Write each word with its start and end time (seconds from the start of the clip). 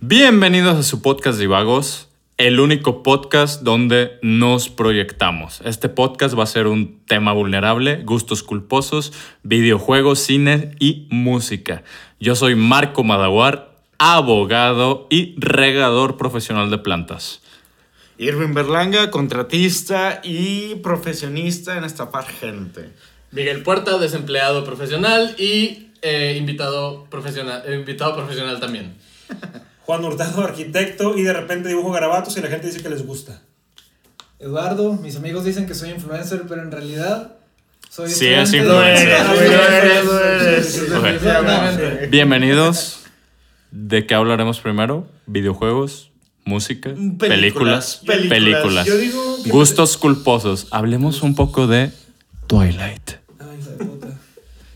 Bienvenidos 0.00 0.78
a 0.78 0.82
su 0.82 1.02
podcast 1.02 1.38
Divagos, 1.38 2.05
el 2.38 2.60
único 2.60 3.02
podcast 3.02 3.62
donde 3.62 4.18
nos 4.20 4.68
proyectamos. 4.68 5.62
Este 5.64 5.88
podcast 5.88 6.38
va 6.38 6.42
a 6.42 6.46
ser 6.46 6.66
un 6.66 7.00
tema 7.06 7.32
vulnerable, 7.32 8.02
gustos 8.04 8.42
culposos, 8.42 9.14
videojuegos, 9.42 10.18
cine 10.18 10.72
y 10.78 11.06
música. 11.10 11.82
Yo 12.20 12.36
soy 12.36 12.54
Marco 12.54 13.04
Madaguar, 13.04 13.74
abogado 13.96 15.06
y 15.08 15.34
regador 15.38 16.18
profesional 16.18 16.70
de 16.70 16.76
plantas. 16.76 17.40
Irving 18.18 18.52
Berlanga, 18.52 19.10
contratista 19.10 20.20
y 20.22 20.74
profesionista 20.76 21.78
en 21.78 21.84
estafar 21.84 22.26
gente. 22.26 22.90
Miguel 23.30 23.62
Puerta, 23.62 23.96
desempleado 23.96 24.62
profesional 24.62 25.34
y 25.38 25.88
eh, 26.02 26.36
invitado, 26.38 27.04
profesional, 27.04 27.62
eh, 27.66 27.76
invitado 27.76 28.14
profesional 28.14 28.60
también. 28.60 28.94
Juan 29.86 30.04
Hurtado, 30.04 30.42
arquitecto, 30.44 31.16
y 31.16 31.22
de 31.22 31.32
repente 31.32 31.68
dibujo 31.68 31.92
garabatos 31.92 32.36
y 32.36 32.40
la 32.40 32.48
gente 32.48 32.66
dice 32.66 32.82
que 32.82 32.88
les 32.88 33.06
gusta. 33.06 33.40
Eduardo, 34.38 34.94
mis 34.94 35.16
amigos 35.16 35.44
dicen 35.44 35.66
que 35.66 35.74
soy 35.74 35.90
influencer, 35.90 36.42
pero 36.48 36.62
en 36.62 36.70
realidad 36.72 37.32
soy 37.88 38.10
Sí, 38.10 38.26
es 38.26 38.52
influencer. 38.52 39.16
Bienvenidos. 42.10 43.00
¿De 43.70 44.06
qué 44.06 44.14
hablaremos 44.14 44.60
primero? 44.60 45.06
Videojuegos, 45.26 46.10
música, 46.44 46.90
películas, 47.18 47.18
Películas, 47.18 48.00
películas. 48.06 48.28
películas. 48.30 48.86
Yo 48.86 48.96
digo 48.96 49.36
que- 49.44 49.50
Gustos 49.50 49.96
culposos. 49.96 50.66
Hablemos 50.70 51.22
un 51.22 51.34
poco 51.34 51.66
de 51.66 51.90
Twilight. 52.46 53.10
Ay, 53.38 53.58
puta. 53.78 54.08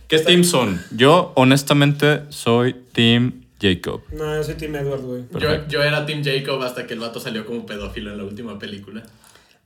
¿Qué 0.09 0.19
team 0.21 0.45
son? 0.45 0.81
Yo, 0.93 1.33
honestamente, 1.37 2.23
soy 2.31 2.75
Team 2.93 3.45
Jacob. 3.61 4.03
No, 4.13 4.35
yo 4.37 4.43
soy 4.45 4.55
Team 4.55 4.77
Edward, 4.77 5.01
güey. 5.03 5.23
Yo, 5.39 5.67
yo 5.69 5.83
era 5.83 6.07
Team 6.07 6.23
Jacob 6.25 6.63
hasta 6.63 6.87
que 6.87 6.95
el 6.95 7.01
vato 7.01 7.21
salió 7.21 7.45
como 7.45 7.67
pedófilo 7.67 8.11
en 8.11 8.19
la 8.19 8.25
última 8.25 8.59
película. 8.59 9.03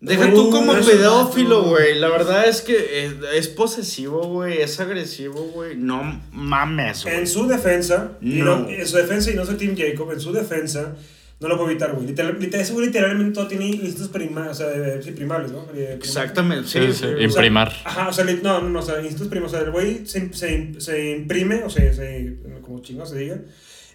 Deja 0.00 0.30
tú 0.34 0.50
como 0.50 0.72
Uh, 0.72 0.76
eso 0.76 0.90
pedófilo, 0.90 1.62
güey. 1.62 1.98
La 1.98 2.08
verdad 2.10 2.46
es 2.46 2.60
que 2.60 3.06
es, 3.06 3.14
es 3.34 3.48
posesivo, 3.48 4.26
güey. 4.26 4.60
Es 4.60 4.78
agresivo, 4.78 5.40
güey. 5.54 5.76
No 5.76 6.20
mames, 6.32 7.04
güey. 7.04 7.16
En 7.16 7.26
su 7.26 7.46
defensa, 7.46 8.12
y 8.20 8.34
No. 8.40 8.60
no- 8.60 8.68
en 8.68 8.86
su 8.86 8.96
defensa, 8.98 9.30
y 9.30 9.34
no 9.34 9.46
soy 9.46 9.54
Team 9.56 9.74
Jacob, 9.76 10.12
en 10.12 10.20
su 10.20 10.30
defensa, 10.32 10.94
no 11.40 11.48
lo 11.48 11.56
puedo 11.56 11.70
evitar, 11.70 11.94
güey. 11.94 12.06
Literal, 12.08 12.36
literal, 12.38 12.60
ese 12.64 12.72
güey 12.74 12.86
literalmente 12.86 13.32
todo 13.32 13.46
tiene 13.48 13.66
instintos 13.66 14.08
prima, 14.08 14.48
o 14.50 14.54
sea, 14.54 14.68
primales, 15.16 15.52
¿no? 15.52 15.64
Eh, 15.74 15.94
Exactamente, 15.94 16.68
sí. 16.68 16.80
Sí, 16.80 16.92
sí. 16.92 17.04
O 17.06 17.08
sea, 17.16 17.22
Imprimar. 17.22 17.72
Ajá, 17.84 18.08
o 18.08 18.12
sea, 18.12 18.24
li- 18.26 18.40
no, 18.42 18.60
no, 18.60 18.68
no, 18.68 18.80
o 18.80 18.82
sea, 18.82 19.00
instintos 19.00 19.28
primales. 19.28 19.54
O 19.54 19.56
sea, 19.56 19.64
el 19.66 19.72
güey 19.72 20.06
se, 20.06 20.30
se, 20.34 20.74
se 20.80 21.10
imprime, 21.12 21.62
o 21.64 21.70
sea, 21.70 21.90
se, 21.94 22.36
como 22.60 22.82
chingo 22.82 23.06
se 23.06 23.16
diga, 23.18 23.40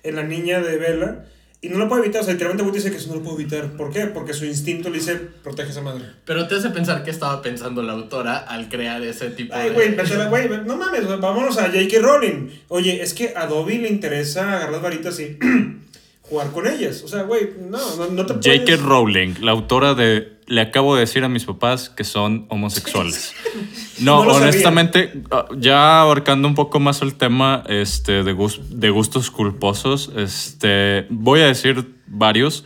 en 0.03 0.15
la 0.15 0.23
niña 0.23 0.59
de 0.61 0.77
Bella. 0.77 1.25
Y 1.61 1.67
no 1.67 1.77
lo 1.77 1.89
puede 1.89 2.03
evitar, 2.03 2.21
o 2.21 2.23
sea, 2.23 2.31
literalmente 2.33 2.63
el 2.63 2.69
güey 2.69 2.81
dice 2.81 2.89
que 2.89 2.97
eso 2.99 3.09
no 3.09 3.15
lo 3.15 3.21
puede 3.21 3.41
evitar. 3.41 3.71
¿Por 3.73 3.91
qué? 3.91 4.05
Porque 4.05 4.33
su 4.33 4.45
instinto 4.45 4.89
le 4.89 4.99
dice, 4.99 5.15
protege 5.43 5.67
a 5.67 5.71
esa 5.71 5.81
madre. 5.81 6.05
Pero 6.23 6.47
te 6.47 6.55
hace 6.55 6.69
pensar 6.69 7.03
que 7.03 7.11
estaba 7.11 7.41
pensando 7.41 7.83
la 7.83 7.91
autora 7.91 8.37
al 8.37 8.69
crear 8.69 9.03
ese 9.03 9.29
tipo 9.31 9.53
Ay, 9.53 9.67
de... 9.69 9.75
güey, 9.75 9.89
vete 9.93 10.13
a 10.13 10.17
la- 10.19 10.29
güey, 10.29 10.47
no 10.65 10.77
mames, 10.77 11.05
güey, 11.05 11.19
vámonos 11.19 11.57
a 11.57 11.63
J.K. 11.65 11.99
Rowling. 11.99 12.49
Oye, 12.69 13.01
es 13.03 13.13
que 13.13 13.33
a 13.35 13.45
Dobby 13.45 13.77
le 13.79 13.89
interesa 13.89 14.47
agarrar 14.53 14.71
las 14.71 14.81
varitas 14.81 15.19
y 15.19 15.37
jugar 16.21 16.51
con 16.51 16.65
ellas. 16.65 17.01
O 17.03 17.09
sea, 17.09 17.23
güey, 17.23 17.49
no, 17.69 17.77
no, 17.97 18.07
no 18.07 18.25
te 18.25 18.35
puedes... 18.35 18.59
J.K. 18.61 18.77
Rowling, 18.81 19.33
la 19.41 19.51
autora 19.51 19.95
de 19.95 20.38
Le 20.49 20.61
acabo 20.61 20.95
de 20.95 21.01
decir 21.01 21.23
a 21.23 21.29
mis 21.29 21.45
papás 21.45 21.89
que 21.89 22.03
son 22.03 22.45
homosexuales. 22.49 23.33
No, 23.99 24.19
No 24.19 24.25
lo 24.25 24.33
sabía. 24.33 24.49
honestamente, 24.49 25.21
ah, 25.29 25.45
ya 25.57 26.01
abarcando 26.01 26.47
un 26.47 26.55
poco 26.55 26.79
más 26.79 27.01
el 27.01 27.15
tema 27.15 27.63
este, 27.67 28.23
de, 28.23 28.35
de 28.69 28.89
gustos 28.89 29.29
culposos, 29.29 30.11
este, 30.15 31.05
voy 31.09 31.41
a 31.41 31.47
decir 31.47 31.93
varios. 32.07 32.65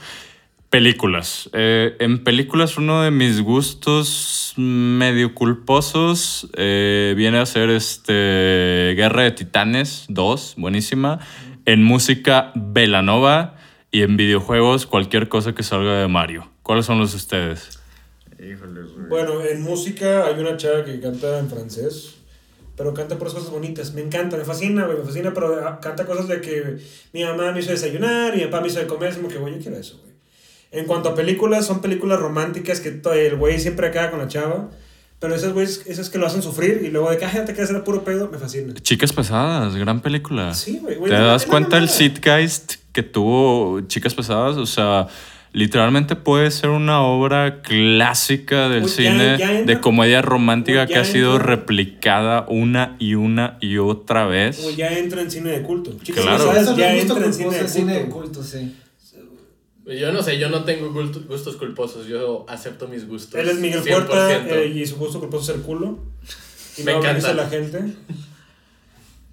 Películas. 0.70 1.52
Eh, 1.54 1.96
en 2.00 2.24
películas, 2.24 2.78
uno 2.78 3.04
de 3.04 3.12
mis 3.12 3.42
gustos 3.42 4.54
medio 4.58 5.36
culposos 5.36 6.50
eh, 6.58 7.14
viene 7.16 7.38
a 7.38 7.46
ser 7.46 7.70
este, 7.70 8.94
Guerra 8.96 9.22
de 9.22 9.32
Titanes 9.32 10.06
2, 10.10 10.56
buenísima. 10.58 11.20
En 11.66 11.84
música, 11.84 12.52
Velanova. 12.56 13.56
Y 13.94 14.02
en 14.02 14.18
videojuegos, 14.18 14.88
cualquier 14.88 15.30
cosa 15.30 15.54
que 15.54 15.62
salga 15.62 16.00
de 16.00 16.08
Mario. 16.08 16.50
¿Cuáles 16.64 16.88
son 16.88 16.98
los 16.98 17.12
de 17.12 17.18
ustedes? 17.18 17.78
Híjole, 18.40 18.82
güey. 18.82 19.08
Bueno, 19.08 19.46
en 19.46 19.62
música 19.62 20.26
hay 20.26 20.34
una 20.40 20.58
chava 20.58 20.84
que 20.84 21.00
canta 21.00 21.38
en 21.38 21.48
francés, 21.48 22.16
pero 22.76 22.96
canta 22.96 23.20
por 23.20 23.32
cosas 23.32 23.52
bonitas. 23.52 23.94
Me 23.94 24.02
encanta, 24.02 24.36
me 24.36 24.46
fascina, 24.46 24.88
güey, 24.88 24.98
me 24.98 25.04
fascina, 25.04 25.32
pero 25.32 25.64
ah, 25.64 25.80
canta 25.80 26.08
cosas 26.08 26.28
de 26.28 26.42
que 26.42 26.80
mi 27.14 27.24
mamá 27.24 27.52
me 27.52 27.60
hizo 27.60 27.70
desayunar, 27.70 28.36
mi 28.36 28.44
papá 28.46 28.62
me 28.62 28.68
hizo 28.70 28.80
de 28.80 28.88
comer, 28.88 29.10
es 29.10 29.18
como 29.18 29.28
que, 29.30 29.38
güey, 29.38 29.54
yo 29.58 29.62
quiero 29.62 29.78
eso, 29.78 30.00
güey. 30.02 30.12
En 30.72 30.86
cuanto 30.88 31.10
a 31.10 31.16
películas, 31.16 31.68
son 31.68 31.80
películas 31.80 32.20
románticas 32.20 32.80
que 32.80 33.00
el 33.14 33.36
güey 33.36 33.60
siempre 33.60 33.86
acaba 33.86 34.10
con 34.10 34.18
la 34.18 34.28
chava, 34.28 34.72
pero 35.20 35.36
esas 35.36 35.54
güeyes, 35.54 35.84
esas 35.86 36.10
que 36.10 36.18
lo 36.18 36.26
hacen 36.26 36.42
sufrir 36.42 36.82
y 36.84 36.90
luego 36.90 37.12
de 37.12 37.20
que, 37.20 37.26
"Ay, 37.26 37.34
ya 37.36 37.46
te 37.46 37.54
quedas 37.54 37.70
era 37.70 37.84
puro 37.84 38.04
pedo, 38.04 38.28
me 38.32 38.40
fascina. 38.40 38.74
Chicas 38.74 39.14
pesadas, 39.14 39.76
gran 39.76 40.02
película. 40.02 40.52
Sí, 40.56 40.80
güey, 40.82 40.96
güey, 40.96 41.12
¿Te 41.12 41.16
das 41.20 41.46
cuenta 41.46 41.78
el 41.78 41.84
mamada. 41.84 41.96
Que 42.94 43.04
tuvo 43.04 43.82
Chicas 43.88 44.14
Pesadas? 44.14 44.56
O 44.58 44.66
sea, 44.66 45.08
literalmente 45.52 46.16
puede 46.16 46.50
ser 46.52 46.70
una 46.70 47.02
obra 47.02 47.62
clásica 47.62 48.70
del 48.70 48.82
Pues 48.82 48.96
cine 48.96 49.36
ya 49.38 49.52
entra- 49.60 49.76
de 49.76 49.82
comedia 49.82 50.22
romántica 50.22 50.86
pues 50.86 50.94
que 50.94 51.00
ha 51.00 51.06
sido 51.06 51.34
entra- 51.36 51.46
replicada 51.56 52.46
una 52.48 52.96
y 53.00 53.16
una 53.16 53.58
y 53.62 53.78
otra 53.80 54.26
vez. 54.26 54.62
Güey, 54.64 54.76
ya 54.76 54.98
entra 54.98 55.22
en 55.22 55.30
cine 55.32 55.50
de 55.52 55.62
culto. 55.64 55.92
Chicas 56.02 56.24
Claro. 56.24 56.48
pesadas 56.50 56.78
ya 56.78 56.96
entra 56.96 57.26
en 57.26 57.34
cine 57.34 57.50
de 57.58 57.66
es 57.66 57.74
cine 57.74 57.94
de 58.00 58.06
culto. 58.10 58.44
sí. 58.44 58.76
Yo 59.86 60.14
no 60.14 60.22
sé, 60.24 60.40
yo 60.40 60.48
no 60.48 60.64
tengo 60.64 60.94
gustos 60.94 61.58
culposos, 61.58 62.08
yo 62.08 62.46
acepto 62.48 62.88
mis 62.88 63.06
gustos. 63.06 63.38
Él 63.38 63.50
es 63.50 63.58
Miguel 63.60 63.82
100%. 63.84 64.08
Puerta 64.08 64.56
eh, 64.62 64.68
y 64.68 64.86
su 64.86 64.96
gusto 64.96 65.20
culposo 65.20 65.42
es 65.52 65.58
ser 65.58 65.66
culo. 65.66 66.00
Y 66.78 66.84
Me 66.84 66.94
no 66.94 67.00
encanta. 67.00 67.34
la 67.34 67.50
gente 67.50 67.80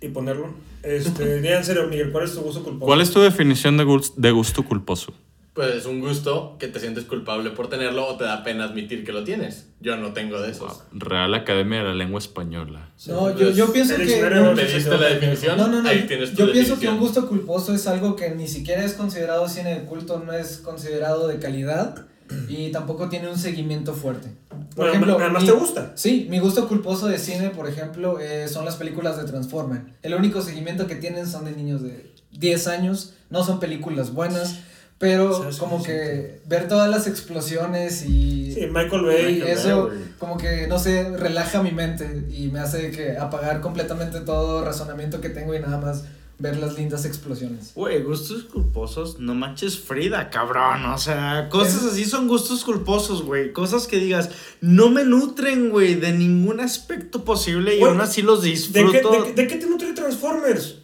y 0.00 0.08
ponerlo. 0.08 0.54
Este, 0.82 1.42
ya 1.44 1.58
en 1.58 1.64
serio, 1.64 1.86
Miguel, 1.88 2.10
¿cuál 2.12 2.24
es 2.24 2.34
tu 2.34 2.40
gusto 2.40 2.62
culposo? 2.62 2.86
¿Cuál 2.86 3.00
es 3.00 3.10
tu 3.10 3.20
definición 3.20 3.76
de, 3.76 3.84
gust- 3.84 4.14
de 4.16 4.30
gusto 4.30 4.64
culposo? 4.64 5.12
Pues 5.52 5.74
es 5.74 5.84
un 5.86 6.00
gusto 6.00 6.56
que 6.60 6.68
te 6.68 6.78
sientes 6.78 7.04
culpable 7.04 7.50
por 7.50 7.68
tenerlo 7.68 8.06
o 8.06 8.16
te 8.16 8.22
da 8.22 8.44
pena 8.44 8.64
admitir 8.64 9.04
que 9.04 9.12
lo 9.12 9.24
tienes. 9.24 9.68
Yo 9.80 9.96
no 9.96 10.12
tengo 10.12 10.40
de 10.40 10.52
esos. 10.52 10.84
Real 10.92 11.34
Academia 11.34 11.78
de 11.78 11.84
la 11.86 11.94
Lengua 11.94 12.20
Española. 12.20 12.88
No, 13.08 13.36
yo, 13.36 13.50
yo 13.50 13.72
pienso 13.72 13.96
que... 13.96 14.22
no, 14.30 14.54
¿Pediste 14.54 14.90
la 14.96 15.08
definición? 15.08 15.58
No, 15.58 15.66
no, 15.66 15.82
no. 15.82 15.88
Ahí 15.88 16.06
tienes 16.06 16.30
tu 16.30 16.36
Yo 16.46 16.52
pienso 16.52 16.78
que 16.78 16.88
un 16.88 16.98
gusto 16.98 17.28
culposo 17.28 17.74
es 17.74 17.86
algo 17.88 18.14
que 18.14 18.30
ni 18.30 18.46
siquiera 18.46 18.84
es 18.84 18.94
considerado 18.94 19.48
cine 19.48 19.74
de 19.80 19.84
culto, 19.86 20.22
no 20.24 20.32
es 20.32 20.58
considerado 20.58 21.26
de 21.26 21.40
calidad 21.40 22.06
y 22.48 22.70
tampoco 22.70 23.08
tiene 23.08 23.28
un 23.28 23.38
seguimiento 23.38 23.94
fuerte. 23.94 24.28
Por 24.48 24.58
Bueno, 24.76 24.90
ejemplo, 24.92 25.18
nada 25.18 25.30
más 25.30 25.42
mi- 25.42 25.48
te 25.48 25.54
gusta. 25.54 25.92
Sí, 25.94 26.26
mi 26.30 26.38
gusto 26.38 26.68
culposo 26.68 27.08
de 27.08 27.18
cine, 27.18 27.50
por 27.50 27.68
ejemplo, 27.68 28.20
eh, 28.20 28.46
son 28.48 28.64
las 28.64 28.76
películas 28.76 29.16
de 29.16 29.24
Transformer. 29.24 29.82
El 30.02 30.14
único 30.14 30.40
seguimiento 30.42 30.86
que 30.86 30.94
tienen 30.96 31.26
son 31.26 31.44
de 31.44 31.52
niños 31.52 31.82
de 31.82 32.12
10 32.32 32.66
años, 32.68 33.14
no 33.30 33.42
son 33.44 33.58
películas 33.60 34.12
buenas, 34.12 34.60
pero 34.98 35.32
¿Sabes 35.34 35.56
como 35.56 35.82
que 35.82 36.40
ver 36.46 36.68
todas 36.68 36.88
las 36.90 37.06
explosiones 37.06 38.04
y... 38.04 38.52
Sí, 38.54 38.66
Michael 38.66 39.02
Bay. 39.06 39.36
Y 39.36 39.40
Bay, 39.40 39.50
eso 39.50 39.86
güey. 39.86 39.98
como 40.18 40.36
que, 40.36 40.66
no 40.68 40.78
sé, 40.78 41.08
relaja 41.16 41.62
mi 41.62 41.70
mente 41.72 42.26
y 42.30 42.48
me 42.48 42.60
hace 42.60 42.90
que 42.90 43.16
apagar 43.16 43.60
completamente 43.62 44.20
todo 44.20 44.62
razonamiento 44.64 45.20
que 45.22 45.30
tengo 45.30 45.54
y 45.54 45.58
nada 45.60 45.78
más 45.78 46.04
ver 46.40 46.56
las 46.56 46.76
lindas 46.76 47.04
explosiones. 47.04 47.72
Güey, 47.74 48.02
gustos 48.02 48.44
culposos, 48.44 49.18
no 49.20 49.34
manches 49.34 49.78
Frida, 49.78 50.30
cabrón. 50.30 50.86
O 50.86 50.98
sea, 50.98 51.48
cosas 51.50 51.84
así 51.84 52.04
son 52.04 52.26
gustos 52.28 52.64
culposos, 52.64 53.22
güey. 53.22 53.52
Cosas 53.52 53.86
que 53.86 53.98
digas, 53.98 54.30
no 54.60 54.88
me 54.90 55.04
nutren, 55.04 55.68
güey, 55.70 55.94
de 55.96 56.12
ningún 56.12 56.60
aspecto 56.60 57.24
posible 57.24 57.76
y 57.76 57.82
aún 57.82 58.00
así 58.00 58.22
los 58.22 58.42
¿De 58.42 58.48
disfruto. 58.50 59.10
de, 59.10 59.22
qué- 59.24 59.32
de 59.34 59.46
qué 59.46 59.56
te 59.56 59.66
nutre 59.66 59.92
Transformers? 59.92 60.76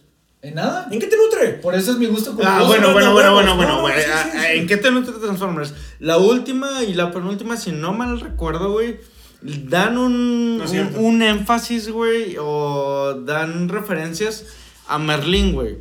¿En 0.43 0.53
nada? 0.53 0.87
¿En 0.91 0.99
qué 0.99 1.07
te 1.07 1.17
nutre? 1.17 1.53
Por 1.53 1.73
eso 1.73 1.91
es 1.91 1.97
mi 1.97 2.05
gusto 2.05 2.29
culposo. 2.35 2.49
Ah, 2.49 2.63
bueno, 2.63 2.87
no, 2.89 2.93
bueno, 2.93 3.07
no, 3.07 3.13
bueno, 3.13 3.33
bueno, 3.33 3.55
bueno, 3.55 3.73
no, 3.77 3.81
güey. 3.81 3.95
Ah, 4.13 4.29
ah, 4.35 4.53
¿En 4.53 4.67
qué 4.67 4.77
te 4.77 4.91
nutre 4.91 5.13
Transformers? 5.13 5.73
La 5.99 6.19
última 6.19 6.83
y 6.83 6.93
la 6.93 7.11
penúltima, 7.11 7.57
si 7.57 7.71
no 7.71 7.91
mal 7.93 8.19
recuerdo, 8.19 8.71
güey, 8.71 8.99
dan 9.41 9.97
un, 9.97 10.59
No 10.59 10.65
un, 10.69 10.95
un 11.05 11.21
énfasis, 11.23 11.89
güey, 11.89 12.37
o 12.39 13.15
dan 13.25 13.67
referencias 13.69 14.45
a 14.87 14.97
Merlín, 14.99 15.53
güey. 15.53 15.77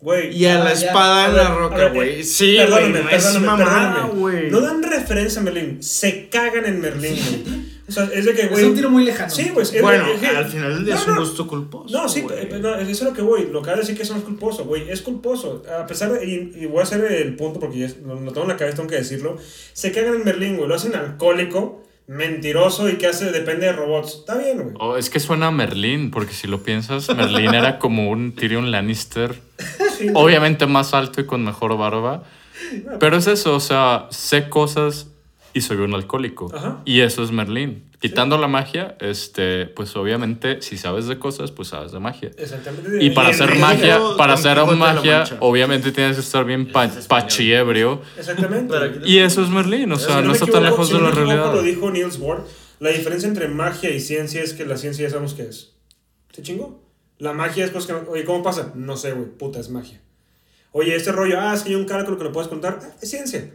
Güey. 0.00 0.36
Y 0.36 0.44
a 0.46 0.58
la 0.58 0.74
ya. 0.74 0.86
espada 0.88 1.26
en 1.28 1.36
la 1.36 1.54
roca, 1.54 1.88
güey. 1.88 2.22
Sí, 2.24 2.56
güey, 2.56 2.66
perdóname, 2.66 3.00
no 3.02 3.08
es 3.08 3.24
perdóname, 3.24 3.46
mamada, 3.46 3.92
perdóname. 3.94 4.20
güey. 4.20 4.50
No 4.50 4.60
dan 4.60 4.82
referencia 4.82 5.40
a 5.40 5.44
Merlín, 5.44 5.82
se 5.82 6.28
cagan 6.28 6.66
en 6.66 6.80
Merlín, 6.80 7.14
güey. 7.16 7.64
O 7.86 7.92
sea, 7.92 8.04
es 8.14 8.24
de 8.24 8.32
que, 8.34 8.42
Es 8.42 8.50
güey. 8.50 8.64
un 8.64 8.74
tiro 8.74 8.88
muy 8.90 9.04
lejano. 9.04 9.30
Sí, 9.30 9.50
pues. 9.52 9.72
es- 9.72 9.82
Bueno, 9.82 10.06
es 10.06 10.22
al 10.36 10.46
final 10.46 10.74
del 10.74 10.84
día 10.86 10.94
No, 10.94 11.00
es 11.02 11.06
un 11.08 11.16
gusto 11.16 11.46
culposo. 11.46 11.94
No, 11.94 12.08
sí, 12.08 12.22
güey. 12.22 12.48
no, 12.60 12.74
eso 12.76 12.90
es 12.90 13.02
lo 13.02 13.12
que 13.12 13.20
voy. 13.22 13.48
Lo 13.52 13.60
que 13.62 13.68
va 13.70 13.76
a 13.76 13.80
decir 13.80 13.94
que 13.96 14.02
eso 14.04 14.14
no 14.14 14.20
es 14.20 14.24
culposo, 14.24 14.64
güey. 14.64 14.88
Es 14.90 15.02
culposo. 15.02 15.62
A 15.78 15.86
pesar 15.86 16.10
de. 16.12 16.24
Y, 16.26 16.52
y 16.62 16.66
voy 16.66 16.80
a 16.80 16.82
hacer 16.84 17.04
el 17.04 17.36
punto 17.36 17.60
porque 17.60 17.78
ya 17.80 17.86
es- 17.86 17.98
lo, 18.00 18.14
lo 18.18 18.32
tengo 18.32 18.42
en 18.42 18.48
la 18.48 18.56
cabeza, 18.56 18.76
tengo 18.78 18.88
que 18.88 18.96
decirlo. 18.96 19.36
Se 19.74 19.92
cagan 19.92 20.14
en 20.14 20.24
Berlín, 20.24 20.56
güey. 20.56 20.66
Lo 20.68 20.74
hacen 20.74 20.94
alcohólico, 20.94 21.83
mentiroso 22.06 22.88
y 22.88 22.96
que 22.96 23.06
hace. 23.06 23.30
Depende 23.32 23.66
de 23.66 23.72
robots. 23.72 24.14
Está 24.20 24.36
bien, 24.36 24.62
güey. 24.62 24.74
Oh, 24.78 24.96
es 24.96 25.10
que 25.10 25.20
suena 25.20 25.46
a 25.48 25.50
Merlín, 25.50 26.10
porque 26.10 26.32
si 26.34 26.46
lo 26.46 26.62
piensas, 26.62 27.08
Merlín 27.14 27.54
era 27.54 27.78
como 27.78 28.10
un 28.10 28.34
Tyrion 28.34 28.70
Lannister, 28.70 29.34
Sí. 29.98 30.08
obviamente 30.14 30.66
más 30.66 30.92
alto 30.94 31.20
y 31.20 31.26
con 31.26 31.44
mejor 31.44 31.76
barba. 31.78 32.24
Pero 33.00 33.16
es 33.16 33.26
eso, 33.26 33.54
o 33.54 33.60
sea, 33.60 34.06
sé 34.10 34.48
cosas 34.48 35.08
y 35.54 35.60
soy 35.62 35.78
un 35.78 35.94
alcohólico. 35.94 36.50
Ajá. 36.54 36.82
Y 36.84 37.00
eso 37.00 37.22
es 37.22 37.30
Merlín. 37.30 37.84
Quitando 38.00 38.36
la 38.36 38.48
magia, 38.48 38.96
este, 39.00 39.64
pues 39.66 39.96
obviamente, 39.96 40.60
si 40.60 40.76
sabes 40.76 41.06
de 41.06 41.18
cosas, 41.18 41.52
pues 41.52 41.68
sabes 41.68 41.92
de 41.92 42.00
magia. 42.00 42.30
Exactamente. 42.36 43.02
Y 43.02 43.10
para 43.10 43.30
hacer 43.30 43.54
magia, 43.58 43.98
para 44.18 44.34
hacer 44.34 44.58
magia, 44.76 45.24
obviamente 45.40 45.90
tienes 45.90 46.16
que 46.16 46.20
estar 46.22 46.44
bien 46.44 46.70
pa 46.70 46.90
pachiebrio. 47.08 48.02
Exactamente. 48.18 48.74
Y 49.06 49.18
eso 49.20 49.42
es 49.42 49.48
Merlín, 49.48 49.90
o 49.92 49.96
sea, 49.98 50.18
Si 50.20 50.26
no 50.26 50.32
está 50.32 50.46
tan 50.46 50.64
lejos 50.64 50.88
si 50.88 50.94
de 50.94 51.00
la 51.00 51.08
me 51.08 51.14
realidad. 51.14 51.54
Lo 51.54 51.62
dijo 51.62 51.90
Niels 51.90 52.18
Bohr. 52.18 52.44
La 52.80 52.90
diferencia 52.90 53.26
entre 53.28 53.48
magia 53.48 53.88
y 53.90 54.00
ciencia 54.00 54.42
es 54.42 54.52
que 54.52 54.66
la 54.66 54.76
ciencia 54.76 55.04
ya 55.04 55.10
sabemos 55.10 55.32
qué 55.34 55.44
es. 55.44 55.72
¿Se 56.32 56.42
chingó? 56.42 56.82
La 57.18 57.32
magia 57.32 57.64
es 57.64 57.70
cosa 57.70 57.86
que. 57.86 57.92
no- 57.94 58.10
Oye, 58.10 58.24
¿cómo 58.24 58.42
pasa? 58.42 58.72
No 58.74 58.96
sé, 58.98 59.12
güey. 59.12 59.28
Puta, 59.30 59.60
es 59.60 59.70
magia. 59.70 60.00
Oye, 60.72 60.94
este 60.96 61.12
rollo, 61.12 61.40
ah, 61.40 61.54
es 61.54 61.62
que 61.62 61.70
hay 61.70 61.76
un 61.76 61.84
cálculo 61.86 62.18
que 62.18 62.24
lo 62.24 62.32
puedes 62.32 62.48
contar. 62.48 62.80
Ah, 62.82 62.88
es 63.00 63.08
ciencia. 63.08 63.48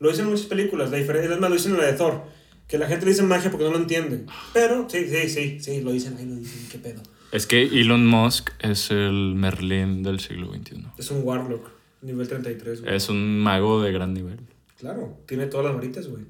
Lo 0.00 0.08
dicen 0.08 0.24
en 0.24 0.32
muchas 0.32 0.46
películas. 0.46 0.90
La 0.90 0.96
diferencia, 0.96 1.32
es 1.32 1.40
más, 1.40 1.48
lo 1.50 1.56
dicen 1.56 1.72
en 1.72 1.78
la 1.78 1.84
de 1.86 1.92
Thor. 1.92 2.22
Que 2.66 2.78
la 2.78 2.86
gente 2.86 3.04
le 3.04 3.12
dice 3.12 3.22
magia 3.22 3.50
porque 3.50 3.64
no 3.64 3.70
lo 3.72 3.78
entiende. 3.78 4.24
Pero, 4.52 4.88
sí, 4.88 5.06
sí, 5.08 5.28
sí, 5.28 5.60
sí, 5.60 5.80
lo 5.82 5.92
dicen 5.92 6.16
ahí, 6.18 6.26
lo 6.26 6.36
dicen. 6.36 6.66
¿Qué 6.70 6.78
pedo? 6.78 7.02
Es 7.32 7.46
que 7.46 7.62
Elon 7.62 8.06
Musk 8.06 8.50
es 8.60 8.90
el 8.90 9.34
Merlín 9.36 10.02
del 10.02 10.18
siglo 10.20 10.52
XXI. 10.52 10.84
Es 10.98 11.10
un 11.10 11.22
Warlock, 11.24 11.68
nivel 12.02 12.26
33, 12.28 12.82
güey. 12.82 12.94
Es 12.94 13.08
un 13.08 13.38
mago 13.40 13.82
de 13.82 13.92
gran 13.92 14.12
nivel. 14.14 14.38
Claro, 14.78 15.18
tiene 15.26 15.46
todas 15.46 15.66
las 15.66 15.74
varitas, 15.74 16.08
güey. 16.08 16.24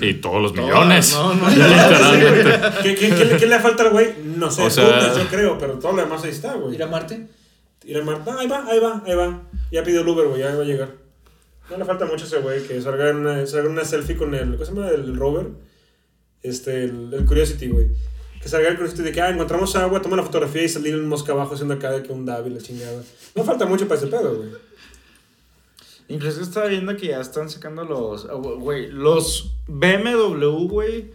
Y 0.00 0.14
todos 0.14 0.40
los 0.42 0.52
millones. 0.56 1.12
no, 1.16 1.34
no. 1.34 1.48
Literalmente. 1.48 2.52
¿Qué, 2.82 2.94
qué, 2.94 3.08
qué, 3.14 3.36
qué 3.38 3.46
le 3.46 3.58
falta 3.58 3.82
al 3.84 3.90
güey? 3.90 4.08
No 4.36 4.50
sé, 4.50 4.62
O 4.62 4.70
sea- 4.70 4.84
putas, 4.84 5.16
yo 5.18 5.28
creo, 5.28 5.58
pero 5.58 5.78
todo 5.78 5.92
lo 5.92 6.02
demás 6.02 6.22
ahí 6.24 6.30
está, 6.30 6.54
güey. 6.54 6.74
Ir 6.74 6.82
a 6.82 6.86
Marte. 6.86 7.26
Ir 7.84 7.96
a 7.98 8.04
Mar- 8.04 8.22
Ah, 8.26 8.36
ahí 8.38 8.46
va, 8.48 8.64
ahí 8.66 8.78
va, 8.78 9.02
ahí 9.06 9.14
va. 9.14 9.42
Ya 9.70 9.82
pidió 9.82 10.02
el 10.02 10.08
Uber, 10.08 10.28
güey, 10.28 10.40
ya 10.40 10.54
va 10.54 10.62
a 10.62 10.66
llegar. 10.66 10.90
No 11.72 11.78
le 11.78 11.84
falta 11.84 12.04
mucho 12.04 12.24
ese 12.26 12.38
güey 12.40 12.62
que 12.66 12.80
salga 12.80 13.10
una, 13.12 13.46
salga 13.46 13.68
una 13.70 13.84
selfie 13.84 14.16
con 14.16 14.34
el. 14.34 14.52
¿Cómo 14.52 14.64
se 14.64 14.72
llama? 14.72 14.88
El 14.90 15.16
rover. 15.16 15.46
Este, 16.42 16.84
el, 16.84 17.12
el 17.12 17.24
Curiosity, 17.24 17.68
güey. 17.68 17.88
Que 18.40 18.48
salga 18.48 18.68
el 18.68 18.76
Curiosity 18.76 19.02
de 19.02 19.12
que, 19.12 19.20
ah, 19.20 19.30
encontramos 19.30 19.74
agua, 19.76 20.02
toma 20.02 20.16
la 20.16 20.22
fotografía 20.22 20.62
y 20.64 20.68
salir 20.68 20.92
el 20.94 21.02
mosca 21.02 21.32
abajo 21.32 21.54
haciendo 21.54 21.74
acá 21.74 21.90
de 21.92 22.02
que 22.02 22.12
un 22.12 22.26
David, 22.26 22.52
la 22.52 22.60
chingada. 22.60 23.02
No 23.34 23.44
falta 23.44 23.64
mucho 23.66 23.88
para 23.88 23.98
ese 24.00 24.08
pedo, 24.08 24.36
güey. 24.36 24.50
Incluso 26.08 26.42
estaba 26.42 26.66
viendo 26.66 26.94
que 26.96 27.06
ya 27.08 27.20
están 27.20 27.48
sacando 27.48 27.84
los. 27.84 28.26
ah, 28.26 28.34
Güey, 28.34 28.90
los 28.90 29.54
BMW, 29.66 30.66
güey. 30.68 31.10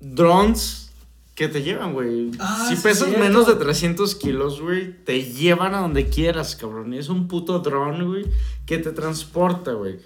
Drones 0.00 0.90
que 1.34 1.48
te 1.48 1.62
llevan, 1.62 1.92
güey. 1.94 2.30
Ah, 2.38 2.66
si 2.68 2.76
pesas 2.76 3.08
cierto. 3.08 3.18
menos 3.18 3.46
de 3.46 3.54
300 3.54 4.14
kilos, 4.14 4.60
güey, 4.60 4.92
te 5.04 5.22
llevan 5.22 5.74
a 5.74 5.80
donde 5.80 6.08
quieras, 6.08 6.54
cabrón. 6.54 6.92
Y 6.92 6.98
es 6.98 7.08
un 7.08 7.28
puto 7.28 7.58
drone, 7.60 8.04
güey, 8.04 8.26
que 8.70 8.78
te 8.78 8.92
transporta, 8.92 9.72
güey. 9.72 9.98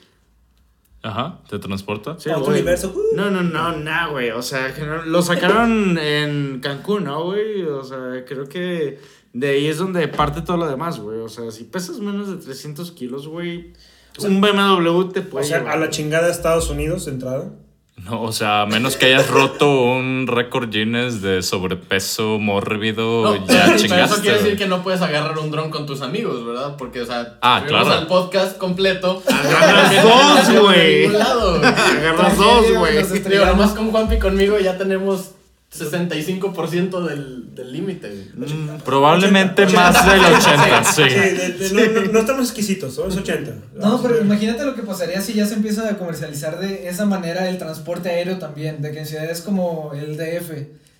Ajá, 1.02 1.40
te 1.50 1.58
transporta. 1.58 2.16
Sí, 2.18 2.30
A 2.30 2.38
otro 2.38 2.52
universo, 2.52 2.94
uh. 2.96 3.14
No, 3.14 3.30
no, 3.30 3.42
no, 3.42 3.76
no, 3.76 4.10
güey. 4.12 4.30
O 4.30 4.40
sea, 4.40 4.70
general- 4.72 5.10
lo 5.12 5.20
sacaron 5.20 5.98
en 6.02 6.60
Cancún, 6.60 7.04
¿no, 7.04 7.24
güey? 7.24 7.62
O 7.64 7.84
sea, 7.84 8.24
creo 8.26 8.48
que 8.48 8.98
de 9.34 9.48
ahí 9.50 9.66
es 9.66 9.76
donde 9.76 10.08
parte 10.08 10.40
todo 10.40 10.56
lo 10.56 10.66
demás, 10.66 10.98
güey. 10.98 11.18
O 11.20 11.28
sea, 11.28 11.50
si 11.50 11.64
pesas 11.64 11.98
menos 11.98 12.28
de 12.30 12.36
300 12.42 12.90
kilos, 12.92 13.28
güey, 13.28 13.74
un 14.20 14.40
BMW 14.40 15.10
te 15.12 15.20
O 15.20 15.24
puede 15.28 15.44
sea, 15.44 15.58
llevar. 15.58 15.74
a 15.74 15.80
la 15.80 15.90
chingada 15.90 16.24
de 16.26 16.32
Estados 16.32 16.70
Unidos 16.70 17.04
de 17.04 17.12
entrada. 17.12 17.52
No, 17.96 18.22
o 18.22 18.32
sea, 18.32 18.62
a 18.62 18.66
menos 18.66 18.96
que 18.96 19.06
hayas 19.06 19.28
roto 19.30 19.82
un 19.82 20.26
récord 20.26 20.68
Guinness 20.68 21.22
de 21.22 21.42
sobrepeso 21.42 22.38
mórbido, 22.38 23.22
No, 23.22 23.46
ya 23.46 23.64
pero 23.66 23.78
chingaste. 23.78 24.14
eso 24.14 24.22
quiere 24.22 24.38
decir 24.42 24.58
que 24.58 24.66
no 24.66 24.82
puedes 24.82 25.00
agarrar 25.00 25.38
un 25.38 25.50
dron 25.50 25.70
con 25.70 25.86
tus 25.86 26.02
amigos, 26.02 26.44
¿verdad? 26.44 26.76
Porque, 26.76 27.00
o 27.00 27.06
sea, 27.06 27.38
Ah, 27.40 27.62
claro. 27.66 27.90
al 27.92 28.06
podcast 28.06 28.58
completo. 28.58 29.22
Agarras 29.26 30.04
No 30.04 30.10
dos, 30.10 30.62
güey. 30.62 31.06
Agarras 31.16 32.36
dos, 32.36 32.72
güey. 32.78 33.02
Digo, 33.30 33.46
nomás 33.46 33.70
con 33.70 33.90
Juanpi 33.90 34.16
y 34.16 34.18
conmigo 34.18 34.58
ya 34.58 34.76
tenemos 34.76 35.30
65% 35.78 37.04
del 37.06 37.54
del 37.54 37.72
límite. 37.72 38.28
Mm, 38.36 38.80
Probablemente 38.84 39.66
más 39.68 40.06
del 40.06 40.20
80, 40.20 40.84
sí. 40.84 41.02
Sí, 41.08 41.14
de- 41.14 41.48
de- 41.52 41.70
no, 41.94 42.00
no, 42.06 42.12
no 42.12 42.18
estamos 42.20 42.46
exquisitos, 42.46 42.92
es 42.98 43.16
80. 43.16 43.52
No, 43.74 44.00
pero 44.02 44.20
imagínate 44.20 44.64
lo 44.64 44.74
que 44.74 44.82
pasaría 44.82 45.20
si 45.20 45.34
ya 45.34 45.46
se 45.46 45.54
empieza 45.54 45.88
a 45.88 45.96
comercializar 45.98 46.58
de 46.58 46.88
esa 46.88 47.06
manera 47.06 47.48
el 47.48 47.58
transporte 47.58 48.08
aéreo 48.08 48.38
también, 48.38 48.82
de 48.82 48.90
que 48.92 49.00
en 49.00 49.06
ciudades 49.06 49.40
como 49.40 49.92
el 49.94 50.16
DF, 50.16 50.50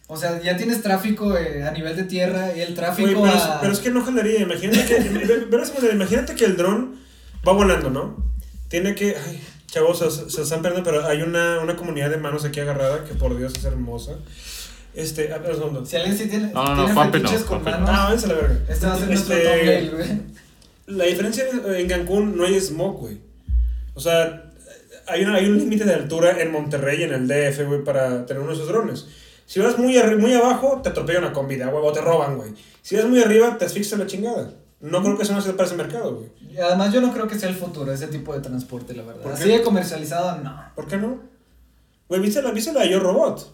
o 0.06 0.16
sea, 0.16 0.40
ya 0.42 0.56
tienes 0.56 0.82
tráfico 0.82 1.36
eh, 1.36 1.64
a 1.64 1.70
nivel 1.72 1.96
de 1.96 2.04
tierra 2.04 2.56
y 2.56 2.60
el 2.60 2.74
tráfico 2.74 3.08
pero, 3.22 3.24
a... 3.26 3.60
pero 3.60 3.72
es 3.72 3.78
que 3.80 3.90
no 3.90 4.04
jalaría. 4.04 4.40
Imagínate 4.40 4.84
que, 4.84 4.96
imagínate 5.92 6.34
que 6.34 6.44
el 6.44 6.56
dron 6.56 6.96
va 7.46 7.52
volando, 7.52 7.90
¿no? 7.90 8.32
Tiene 8.68 8.94
que. 8.94 9.16
Ay, 9.16 9.42
chavos, 9.74 9.98
se, 9.98 10.30
se 10.30 10.42
están 10.42 10.62
perdiendo, 10.62 10.88
pero 10.88 11.06
hay 11.06 11.22
una, 11.22 11.58
una 11.60 11.76
comunidad 11.76 12.10
de 12.10 12.16
manos 12.16 12.44
aquí 12.44 12.60
agarrada 12.60 13.04
que 13.04 13.14
por 13.14 13.36
Dios 13.36 13.52
es 13.56 13.64
hermosa. 13.64 14.12
Este, 14.94 15.32
a 15.32 15.38
ver, 15.38 15.50
un 15.50 15.56
segundo. 15.56 15.86
Si 15.86 15.96
alguien 15.96 16.16
sí 16.16 16.26
tiene, 16.28 16.52
No, 16.52 16.64
no, 16.64 16.76
no, 16.76 16.84
tiene 16.86 16.94
no, 16.94 17.12
fetiches 17.12 17.42
con 17.44 17.58
Ah, 17.66 17.78
manos, 17.78 17.88
váyanse 17.90 18.26
a 18.26 18.28
la 18.28 18.34
verga. 18.34 18.58
este 18.68 18.86
va 18.86 18.94
a 18.94 18.98
ser 18.98 19.08
nuestro 19.08 19.34
Este, 19.34 19.90
güey. 19.90 20.20
La 20.86 21.04
diferencia 21.04 21.44
es, 21.44 21.78
en 21.80 21.88
Cancún 21.88 22.36
no 22.36 22.44
hay 22.44 22.60
smog, 22.60 22.98
güey. 23.00 23.18
O 23.94 24.00
sea, 24.00 24.50
hay, 25.06 25.24
una, 25.24 25.36
hay 25.38 25.46
un 25.46 25.58
límite 25.58 25.84
de 25.84 25.94
altura 25.94 26.40
en 26.40 26.52
Monterrey, 26.52 27.02
en 27.02 27.12
el 27.12 27.26
DF, 27.26 27.66
güey, 27.66 27.82
para 27.84 28.24
tener 28.26 28.40
uno 28.42 28.50
de 28.52 28.56
esos 28.56 28.68
drones. 28.68 29.06
Si 29.46 29.60
vas 29.60 29.76
muy, 29.78 29.94
arri- 29.96 30.18
muy 30.18 30.32
abajo, 30.34 30.80
te 30.82 30.90
atropella 30.90 31.18
una 31.18 31.32
combi 31.32 31.56
de 31.56 31.64
agua 31.64 31.80
o 31.82 31.92
te 31.92 32.00
roban, 32.00 32.36
güey. 32.36 32.52
Si 32.82 32.94
vas 32.96 33.04
muy 33.06 33.20
arriba, 33.22 33.58
te 33.58 33.64
asfixia 33.64 33.98
la 33.98 34.06
chingada. 34.06 34.50
No 34.90 35.02
creo 35.02 35.16
que 35.16 35.22
eso 35.22 35.32
no 35.32 35.40
se 35.40 35.52
para 35.54 35.66
ese 35.66 35.76
mercado, 35.76 36.14
güey. 36.16 36.28
Y 36.52 36.58
Además, 36.58 36.92
yo 36.92 37.00
no 37.00 37.12
creo 37.12 37.26
que 37.26 37.38
sea 37.38 37.48
el 37.48 37.54
futuro 37.56 37.90
ese 37.92 38.06
tipo 38.08 38.34
de 38.34 38.40
transporte, 38.40 38.94
la 38.94 39.02
verdad. 39.02 39.32
Así 39.32 39.48
de 39.48 39.62
comercializado, 39.62 40.38
no. 40.42 40.62
¿Por 40.74 40.86
qué 40.86 40.96
no? 40.98 41.20
Güey, 42.08 42.20
¿viste 42.20 42.42
la, 42.42 42.50
¿viste 42.50 42.72
la 42.72 42.82
de 42.82 42.90
Yo 42.90 43.00
Robot? 43.00 43.52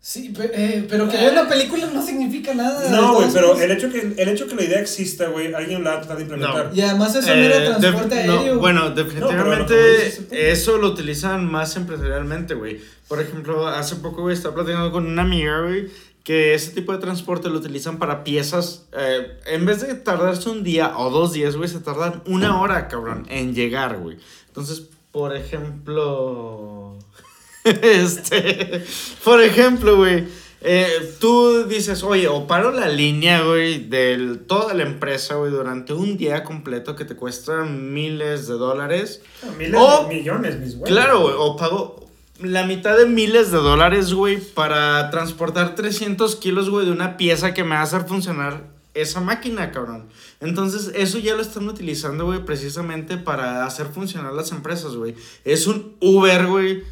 Sí, 0.00 0.28
pe- 0.36 0.50
eh, 0.52 0.86
pero 0.88 1.08
que 1.08 1.16
vea 1.16 1.32
una 1.32 1.48
película 1.48 1.86
no 1.86 2.04
significa 2.04 2.52
nada. 2.54 2.90
No, 2.90 3.14
güey, 3.14 3.28
pero 3.32 3.48
somos- 3.48 3.62
el 3.62 3.70
hecho, 3.70 3.90
que, 3.90 4.14
el 4.18 4.28
hecho 4.28 4.46
que 4.46 4.54
la 4.54 4.62
idea 4.64 4.78
exista, 4.80 5.28
güey, 5.28 5.54
alguien 5.54 5.82
la 5.82 5.92
ha 5.94 5.96
tratado 5.96 6.16
de 6.18 6.22
implementar. 6.24 6.70
Y 6.74 6.82
además 6.82 7.14
eso 7.16 7.26
no 7.28 7.34
Eh, 7.34 7.46
era 7.46 7.78
transporte 7.78 8.14
def- 8.14 8.26
no, 8.26 8.32
aéreo. 8.38 8.58
bueno, 8.58 8.88
No, 8.90 8.94
pero 8.94 9.04
definitivamente 9.06 9.60
lo 9.62 9.66
que 9.66 10.04
dices 10.04 10.26
eso 10.30 10.76
lo 10.76 10.88
utilizan 10.88 11.50
más 11.50 11.74
empresarialmente, 11.76 12.52
güey. 12.54 12.80
Por 13.08 13.20
ejemplo, 13.20 13.66
hace 13.66 13.96
poco, 13.96 14.20
güey, 14.22 14.34
estaba 14.36 14.54
platicando 14.54 14.92
con 14.92 15.06
una 15.06 15.22
amiga, 15.22 15.62
güey, 15.62 15.88
que 16.24 16.54
ese 16.54 16.72
tipo 16.72 16.90
de 16.92 16.98
transporte 16.98 17.48
lo 17.50 17.58
utilizan 17.58 17.98
para 17.98 18.24
piezas. 18.24 18.86
eh, 18.92 19.38
en 19.46 19.64
vez 19.66 19.80
de 19.86 19.94
tardarse 19.94 20.48
un 20.48 20.64
día 20.64 20.96
o 20.98 21.10
dos 21.10 21.32
días, 21.34 21.54
güey, 21.56 21.68
se 21.68 21.78
tardan 21.80 22.22
una 22.26 22.60
hora, 22.60 22.88
cabrón, 22.88 23.26
en 23.30 23.54
llegar, 23.54 23.98
güey. 23.98 24.16
Entonces, 24.48 24.82
por 25.12 25.36
ejemplo. 25.36 26.96
este. 27.64 28.82
Por 29.22 29.42
ejemplo, 29.42 29.96
güey. 29.96 30.24
eh, 30.62 31.14
tú 31.20 31.64
dices, 31.64 32.02
oye, 32.02 32.26
o 32.28 32.46
paro 32.46 32.72
la 32.72 32.88
línea, 32.88 33.42
güey, 33.42 33.86
de 33.88 34.38
toda 34.46 34.72
la 34.74 34.82
empresa, 34.84 35.34
güey, 35.34 35.50
durante 35.50 35.92
un 35.92 36.16
día 36.16 36.42
completo 36.42 36.96
que 36.96 37.04
te 37.04 37.14
cuesta 37.16 37.64
miles 37.64 38.46
de 38.48 38.54
dólares. 38.54 39.20
Miles 39.58 39.78
O- 39.78 40.06
de 40.08 40.14
millones, 40.14 40.58
mis 40.58 40.76
güeyes. 40.76 40.96
Claro, 40.96 41.20
güey, 41.20 41.34
o 41.36 41.56
pago 41.56 42.03
la 42.40 42.64
mitad 42.64 42.96
de 42.96 43.06
miles 43.06 43.52
de 43.52 43.58
dólares, 43.58 44.12
güey, 44.12 44.38
para 44.38 45.10
transportar 45.10 45.74
300 45.74 46.36
kilos, 46.36 46.68
güey, 46.68 46.86
de 46.86 46.92
una 46.92 47.16
pieza 47.16 47.54
que 47.54 47.62
me 47.62 47.70
va 47.70 47.80
a 47.80 47.84
hacer 47.84 48.06
funcionar 48.06 48.64
esa 48.94 49.20
máquina, 49.20 49.70
cabrón. 49.70 50.08
Entonces, 50.40 50.92
eso 50.94 51.18
ya 51.18 51.34
lo 51.34 51.42
están 51.42 51.68
utilizando, 51.68 52.26
güey, 52.26 52.44
precisamente 52.44 53.16
para 53.16 53.64
hacer 53.64 53.86
funcionar 53.86 54.32
las 54.32 54.52
empresas, 54.52 54.96
güey. 54.96 55.14
Es 55.44 55.66
un 55.66 55.96
Uber, 56.00 56.46
güey, 56.46 56.82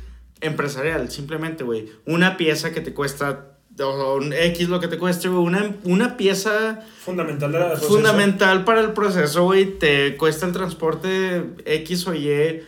empresarial, 0.41 1.11
simplemente, 1.11 1.65
güey. 1.65 1.91
Una 2.07 2.37
pieza 2.37 2.73
que 2.73 2.81
te 2.81 2.95
cuesta, 2.95 3.49
o 3.81 4.17
un 4.17 4.33
X 4.33 4.69
lo 4.69 4.81
que 4.81 4.89
te 4.89 4.99
cueste, 4.99 5.29
güey, 5.29 5.45
una, 5.45 5.77
una 5.85 6.17
pieza 6.17 6.81
Fundamental 7.05 7.51
de 7.51 7.59
la 7.59 7.77
fundamental 7.77 8.65
para 8.65 8.81
el 8.81 8.93
proceso, 8.93 9.45
güey. 9.45 9.79
Te 9.79 10.17
cuesta 10.17 10.47
el 10.47 10.53
transporte 10.53 11.45
X 11.65 12.07
o 12.07 12.15
Y 12.15 12.63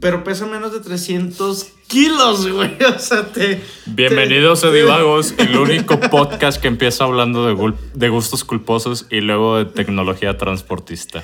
pero 0.00 0.24
pesa 0.24 0.46
menos 0.46 0.72
de 0.72 0.80
300 0.80 1.72
kilos, 1.86 2.50
güey. 2.50 2.76
O 2.96 2.98
sea, 2.98 3.24
te. 3.32 3.60
Bienvenidos 3.86 4.62
te- 4.62 4.66
a 4.68 4.70
Divagos, 4.70 5.34
el 5.38 5.56
único 5.56 5.98
podcast 6.10 6.60
que 6.60 6.68
empieza 6.68 7.04
hablando 7.04 7.46
de, 7.46 7.54
gul- 7.54 7.76
de 7.94 8.08
gustos 8.08 8.44
culposos 8.44 9.06
y 9.10 9.20
luego 9.20 9.58
de 9.58 9.64
tecnología 9.66 10.36
transportista. 10.36 11.22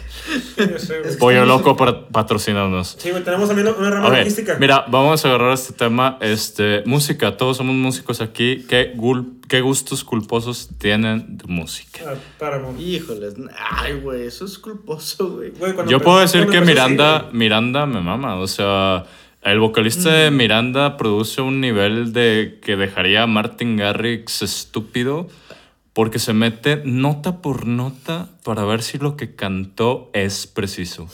Güey. 0.56 1.18
Pollo 1.18 1.44
Loco 1.44 1.76
para 1.76 2.06
patrocinanos. 2.08 2.96
Sí, 2.98 3.10
güey, 3.10 3.24
tenemos 3.24 3.48
también 3.48 3.68
una 3.68 3.90
rama 3.90 4.08
Ok, 4.08 4.14
artística. 4.14 4.56
mira, 4.60 4.84
vamos 4.88 5.24
a 5.24 5.28
agarrar 5.28 5.52
este 5.52 5.72
tema. 5.72 6.18
Este, 6.20 6.82
música, 6.86 7.36
todos 7.36 7.56
somos 7.56 7.74
músicos 7.74 8.20
aquí. 8.20 8.64
¿Qué, 8.68 8.94
gul- 8.94 9.40
qué 9.48 9.60
gustos 9.60 10.04
culposos 10.04 10.68
tienen 10.78 11.36
de 11.38 11.44
música? 11.46 12.00
Ah. 12.40 12.60
Híjoles. 12.78 13.34
Ay, 13.70 13.94
güey, 13.94 14.26
eso 14.26 14.44
es 14.44 14.58
culposo, 14.58 15.30
güey. 15.30 15.52
Yo 15.88 16.00
puedo 16.00 16.18
decir 16.20 16.46
que 16.48 16.60
Miranda. 16.60 17.28
Miranda 17.32 17.86
me 17.86 18.00
mama. 18.00 18.36
O 18.36 18.46
sea, 18.46 19.04
el 19.42 19.58
vocalista 19.58 20.10
de 20.10 20.30
Mm. 20.30 20.36
Miranda 20.36 20.96
produce 20.96 21.40
un 21.40 21.60
nivel 21.60 22.12
de 22.12 22.58
que 22.62 22.76
dejaría 22.76 23.24
a 23.24 23.26
Martin 23.26 23.76
Garrix 23.76 24.42
estúpido 24.42 25.28
porque 25.92 26.18
se 26.18 26.32
mete 26.32 26.80
nota 26.84 27.42
por 27.42 27.66
nota 27.66 28.28
para 28.44 28.64
ver 28.64 28.82
si 28.82 28.98
lo 28.98 29.16
que 29.16 29.34
cantó 29.34 30.10
es 30.14 30.46
preciso. 30.46 31.08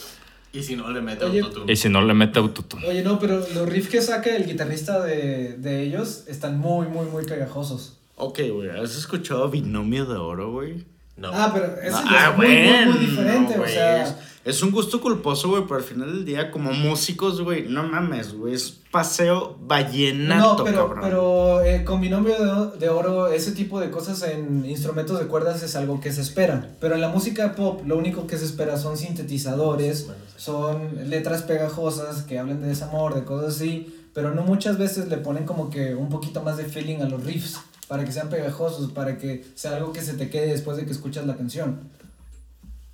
Y 0.52 0.62
si 0.62 0.76
no, 0.76 0.90
le 0.90 1.00
mete 1.00 1.25
Oye, 1.25 1.40
autotune. 1.40 1.73
Y 1.73 1.76
si 1.76 1.88
no, 1.88 2.02
le 2.02 2.14
mete 2.14 2.38
autotune. 2.38 2.87
Oye, 2.87 3.02
no, 3.02 3.18
pero 3.18 3.38
los 3.54 3.68
riffs 3.68 3.88
que 3.88 4.00
saca 4.00 4.35
el 4.35 4.47
guitarrista 4.47 5.04
de, 5.04 5.56
de 5.58 5.82
ellos 5.82 6.25
están 6.26 6.58
muy, 6.58 6.87
muy, 6.87 7.06
muy 7.06 7.25
pegajosos. 7.25 7.99
Ok, 8.16 8.40
güey, 8.52 8.70
¿has 8.70 8.97
escuchado 8.97 9.49
Binomio 9.49 10.06
de 10.06 10.16
Oro, 10.16 10.50
güey? 10.52 10.85
No. 11.16 11.30
Ah, 11.32 11.50
pero 11.52 11.80
ese 11.80 11.90
No, 11.90 11.99
es 11.99 12.06
ah, 12.08 12.35
muy, 12.37 12.47
muy, 12.47 12.56
muy 12.56 12.68
bueno, 12.68 12.94
diferente, 12.99 13.54
o 13.54 13.58
güey, 13.58 13.73
sea... 13.73 14.18
Es, 14.45 14.62
un 14.62 14.71
gusto 14.71 15.00
culposo, 15.00 15.50
güey, 15.50 15.62
pero 15.64 15.76
al 15.76 15.83
final 15.83 16.11
del 16.12 16.25
día, 16.25 16.50
como 16.50 16.73
músicos, 16.73 17.40
güey, 17.42 17.68
no 17.68 17.83
mames, 17.83 18.33
güey, 18.33 18.54
es 18.54 18.71
paseo 18.90 19.59
vallenato, 19.61 20.59
No, 20.59 20.64
pero, 20.64 20.87
cabrón. 20.88 20.99
pero 21.02 21.61
eh, 21.62 21.85
con 21.85 22.00
binomio 22.00 22.71
de, 22.73 22.78
de 22.78 22.88
oro, 22.88 23.28
ese 23.28 23.52
tipo 23.52 23.78
de 23.80 23.90
cosas 23.90 24.23
en 24.23 24.64
instrumentos 24.64 25.18
de 25.18 25.26
cuerdas 25.26 25.62
es 25.62 25.76
algo 25.76 26.00
que 26.00 26.12
se 26.12 26.23
espera. 26.23 26.71
Pero 26.80 26.95
en 26.95 27.00
la 27.02 27.09
música 27.09 27.54
pop, 27.54 27.83
lo 27.87 27.99
único 27.99 28.26
que 28.26 28.38
se 28.38 28.45
espera 28.47 28.78
son 28.78 28.97
sintetizadores, 28.97 30.07
Bueno, 30.07 30.23
sí. 30.28 30.35
son 30.42 31.11
letras 31.11 31.42
pegajosas 31.42 32.23
que 32.23 32.38
hablen 32.38 32.61
de 32.62 32.68
desamor, 32.68 33.14
de 33.14 33.25
cosas 33.25 33.57
así. 33.57 33.95
Pero 34.14 34.35
no 34.35 34.42
muchas 34.42 34.78
veces 34.78 35.09
le 35.09 35.18
ponen 35.18 35.45
como 35.45 35.68
que 35.71 35.95
un 35.95 36.09
poquito 36.09 36.42
más 36.42 36.57
de 36.57 36.64
feeling 36.64 37.02
a 37.02 37.09
los 37.09 37.23
riffs, 37.25 37.59
para 37.87 38.04
que 38.04 38.12
sean 38.12 38.28
pegajosos, 38.30 38.90
para 38.92 39.16
que 39.18 39.45
sea 39.54 39.76
algo 39.76 39.92
que 39.92 40.00
se 40.02 40.14
te 40.14 40.28
quede 40.30 40.49
después 40.49 40.76
de 40.76 40.87
que 40.87 40.92
escuchas 40.92 41.26
la 41.26 41.37
canción. 41.37 41.80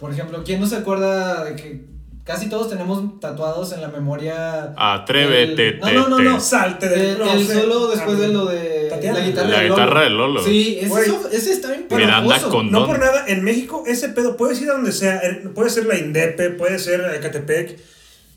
Por 0.04 0.12
ejemplo, 0.12 0.42
¿quién 0.44 0.60
no 0.60 0.66
se 0.66 0.76
acuerda 0.76 1.44
de 1.44 1.56
que 1.56 1.80
casi 2.24 2.50
todos 2.50 2.68
tenemos 2.68 3.20
tatuados 3.20 3.72
en 3.72 3.80
la 3.80 3.88
memoria 3.88 4.74
Atrévete, 4.76 5.68
el- 5.68 5.80
No, 5.80 5.92
no, 5.92 6.08
no, 6.10 6.18
no. 6.18 6.40
Salte 6.40 6.90
del 6.90 7.22
El, 7.22 7.26
el 7.26 7.46
solo 7.46 7.88
después 7.88 8.18
de 8.18 8.28
lo 8.28 8.44
de 8.44 8.88
Tatiana. 8.90 9.20
la 9.20 9.26
guitarra 9.26 9.48
La 9.48 9.60
de 9.60 9.68
guitarra 9.70 9.86
Lolo. 9.86 10.02
de 10.02 10.10
Lolo. 10.10 10.44
Sí, 10.44 10.78
ese, 10.78 11.00
eso- 11.00 11.28
ese 11.32 11.52
está 11.52 11.68
bien 11.68 11.86
Miranda 11.90 12.38
con- 12.50 12.70
No 12.70 12.84
por 12.86 12.98
nada, 12.98 13.24
en 13.28 13.42
México 13.44 13.84
ese 13.86 14.10
pedo 14.10 14.36
puedes 14.36 14.60
ir 14.60 14.68
a 14.68 14.74
donde 14.74 14.92
sea, 14.92 15.22
puede 15.54 15.70
ser 15.70 15.86
la 15.86 15.96
Indepe, 15.96 16.50
puede 16.50 16.78
ser 16.78 17.00
Ecatepec, 17.16 17.78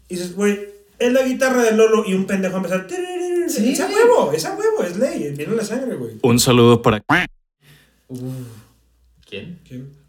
y 0.07 0.15
dices, 0.15 0.37
güey, 0.37 0.69
es 0.99 1.11
la 1.11 1.23
guitarra 1.23 1.63
de 1.63 1.73
Lolo 1.73 2.05
y 2.07 2.13
un 2.13 2.25
pendejo 2.27 2.53
a 2.55 2.57
empezar, 2.59 2.87
Sí. 3.49 3.73
es 3.73 3.79
a 3.81 3.87
huevo, 3.87 4.31
es 4.31 4.45
a 4.45 4.53
huevo, 4.55 4.83
es 4.83 4.95
ley, 4.95 5.33
viene 5.35 5.51
en 5.51 5.57
la 5.57 5.65
sangre, 5.65 5.97
güey. 5.97 6.11
Un 6.21 6.39
saludo 6.39 6.81
para 6.81 7.01
¿Quién? 9.29 9.59
¿Quién? 9.67 10.06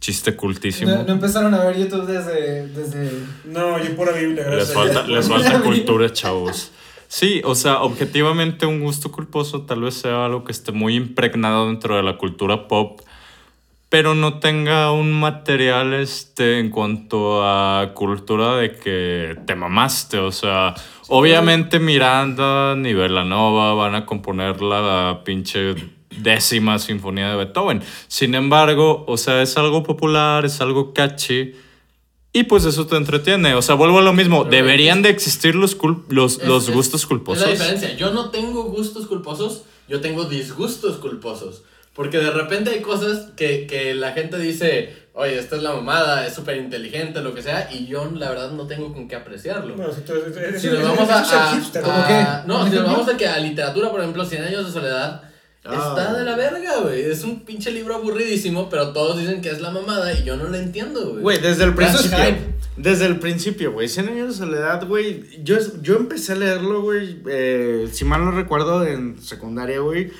Chiste 0.00 0.36
cultísimo. 0.36 0.90
No, 0.92 1.02
no 1.04 1.12
empezaron 1.14 1.54
a 1.54 1.64
ver 1.64 1.78
YouTube 1.78 2.06
desde, 2.06 2.68
desde... 2.68 3.10
No, 3.44 3.82
yo 3.82 3.96
pura 3.96 4.12
Biblia, 4.12 4.44
Les 4.44 4.52
gracias. 4.70 4.74
falta, 4.74 5.00
a 5.00 5.02
Dios. 5.04 5.28
les 5.28 5.28
falta 5.44 5.60
cultura, 5.64 6.12
chavos. 6.12 6.72
Sí, 7.08 7.40
o 7.44 7.54
sea, 7.54 7.82
objetivamente 7.82 8.66
un 8.66 8.80
gusto 8.80 9.12
culposo 9.12 9.62
tal 9.62 9.82
vez 9.82 9.94
sea 9.94 10.24
algo 10.24 10.44
que 10.44 10.52
esté 10.52 10.72
muy 10.72 10.96
impregnado 10.96 11.66
dentro 11.68 11.96
de 11.96 12.02
la 12.02 12.18
cultura 12.18 12.66
pop, 12.66 13.00
pero 13.88 14.16
no 14.16 14.40
tenga 14.40 14.90
un 14.90 15.12
material 15.12 15.94
este, 15.94 16.58
en 16.58 16.70
cuanto 16.70 17.42
a 17.44 17.92
cultura 17.94 18.56
de 18.56 18.72
que 18.72 19.38
te 19.46 19.54
mamaste. 19.54 20.18
O 20.18 20.32
sea, 20.32 20.74
obviamente 21.08 21.78
Miranda 21.78 22.74
ni 22.74 22.92
Belanova 22.92 23.74
van 23.74 23.94
a 23.94 24.04
componer 24.04 24.60
la 24.60 25.20
pinche 25.24 25.76
décima 26.18 26.78
sinfonía 26.78 27.30
de 27.30 27.36
Beethoven. 27.36 27.82
Sin 28.08 28.34
embargo, 28.34 29.04
o 29.06 29.16
sea, 29.16 29.42
es 29.42 29.56
algo 29.56 29.82
popular, 29.82 30.44
es 30.44 30.60
algo 30.60 30.92
catchy. 30.94 31.54
Y 32.32 32.42
pues 32.44 32.64
eso 32.66 32.86
te 32.86 32.96
entretiene. 32.96 33.54
O 33.54 33.62
sea, 33.62 33.74
vuelvo 33.76 33.98
a 33.98 34.02
lo 34.02 34.12
mismo. 34.12 34.44
Pero 34.44 34.56
Deberían 34.56 35.00
de 35.02 35.08
existir 35.08 35.54
los, 35.54 35.78
cul- 35.78 36.04
los, 36.08 36.38
Es- 36.38 36.46
los 36.46 36.68
es- 36.68 36.74
gustos 36.74 37.00
Es 37.02 37.06
culposos. 37.06 37.44
la 37.46 37.50
diferencia. 37.52 37.94
Yo 37.96 38.10
no 38.12 38.30
tengo 38.30 38.64
gustos 38.64 39.06
culposos, 39.06 39.62
yo 39.88 40.00
tengo 40.00 40.24
disgustos 40.24 40.96
culposos. 40.98 41.62
Porque 41.94 42.18
de 42.18 42.30
repente 42.30 42.68
hay 42.68 42.82
cosas 42.82 43.28
que, 43.38 43.66
que 43.66 43.94
la 43.94 44.12
gente 44.12 44.38
dice, 44.38 44.94
oye, 45.14 45.38
esta 45.38 45.56
es 45.56 45.62
la 45.62 45.72
mamada, 45.72 46.26
es 46.26 46.34
súper 46.34 46.58
inteligente, 46.58 47.22
lo 47.22 47.32
que 47.34 47.40
sea, 47.40 47.70
y 47.72 47.86
yo 47.86 48.04
la 48.14 48.28
verdad 48.28 48.50
no 48.50 48.66
tengo 48.66 48.92
con 48.92 49.08
qué 49.08 49.16
apreciarlo. 49.16 49.74
No, 49.74 49.90
si 49.90 50.02
es- 50.02 50.10
es- 50.10 50.36
es- 50.36 50.64
nos 50.64 50.74
es- 50.74 50.82
vamos 50.82 51.08
es 51.08 51.32
a, 51.32 51.48
a- 51.52 51.54
hipster. 51.54 51.82
¿Cómo 51.82 51.96
a- 51.96 52.06
qué? 52.06 52.46
No, 52.48 52.60
¿Un 52.64 52.64
si 52.70 52.76
nos 52.76 52.84
vamos 52.84 53.08
a 53.08 53.16
que 53.16 53.26
a 53.26 53.38
literatura, 53.38 53.90
por 53.90 54.00
ejemplo, 54.00 54.26
100 54.26 54.44
años 54.44 54.66
de 54.66 54.72
soledad, 54.72 55.22
Ah. 55.68 55.94
está 55.96 56.18
de 56.18 56.24
la 56.24 56.36
verga, 56.36 56.80
güey. 56.82 57.02
Es 57.02 57.24
un 57.24 57.40
pinche 57.40 57.70
libro 57.70 57.94
aburridísimo, 57.96 58.68
pero 58.68 58.92
todos 58.92 59.18
dicen 59.18 59.40
que 59.40 59.50
es 59.50 59.60
la 59.60 59.70
mamada 59.70 60.12
y 60.12 60.24
yo 60.24 60.36
no 60.36 60.44
lo 60.44 60.56
entiendo, 60.56 61.10
güey. 61.10 61.22
Güey, 61.22 61.40
desde 61.40 61.64
el 61.64 61.74
principio. 61.74 62.18
Desde 62.76 63.06
el 63.06 63.18
principio, 63.18 63.72
güey. 63.72 63.88
100 63.88 64.08
años 64.08 64.28
de 64.28 64.34
soledad, 64.46 64.86
güey. 64.86 65.42
Yo, 65.42 65.56
yo 65.82 65.96
empecé 65.96 66.32
a 66.32 66.36
leerlo, 66.36 66.82
güey. 66.82 67.18
eh, 67.28 67.88
si 67.90 68.04
mal 68.04 68.24
no 68.24 68.32
recuerdo, 68.32 68.86
en 68.86 69.20
secundaria, 69.22 69.80
güey. 69.80 70.10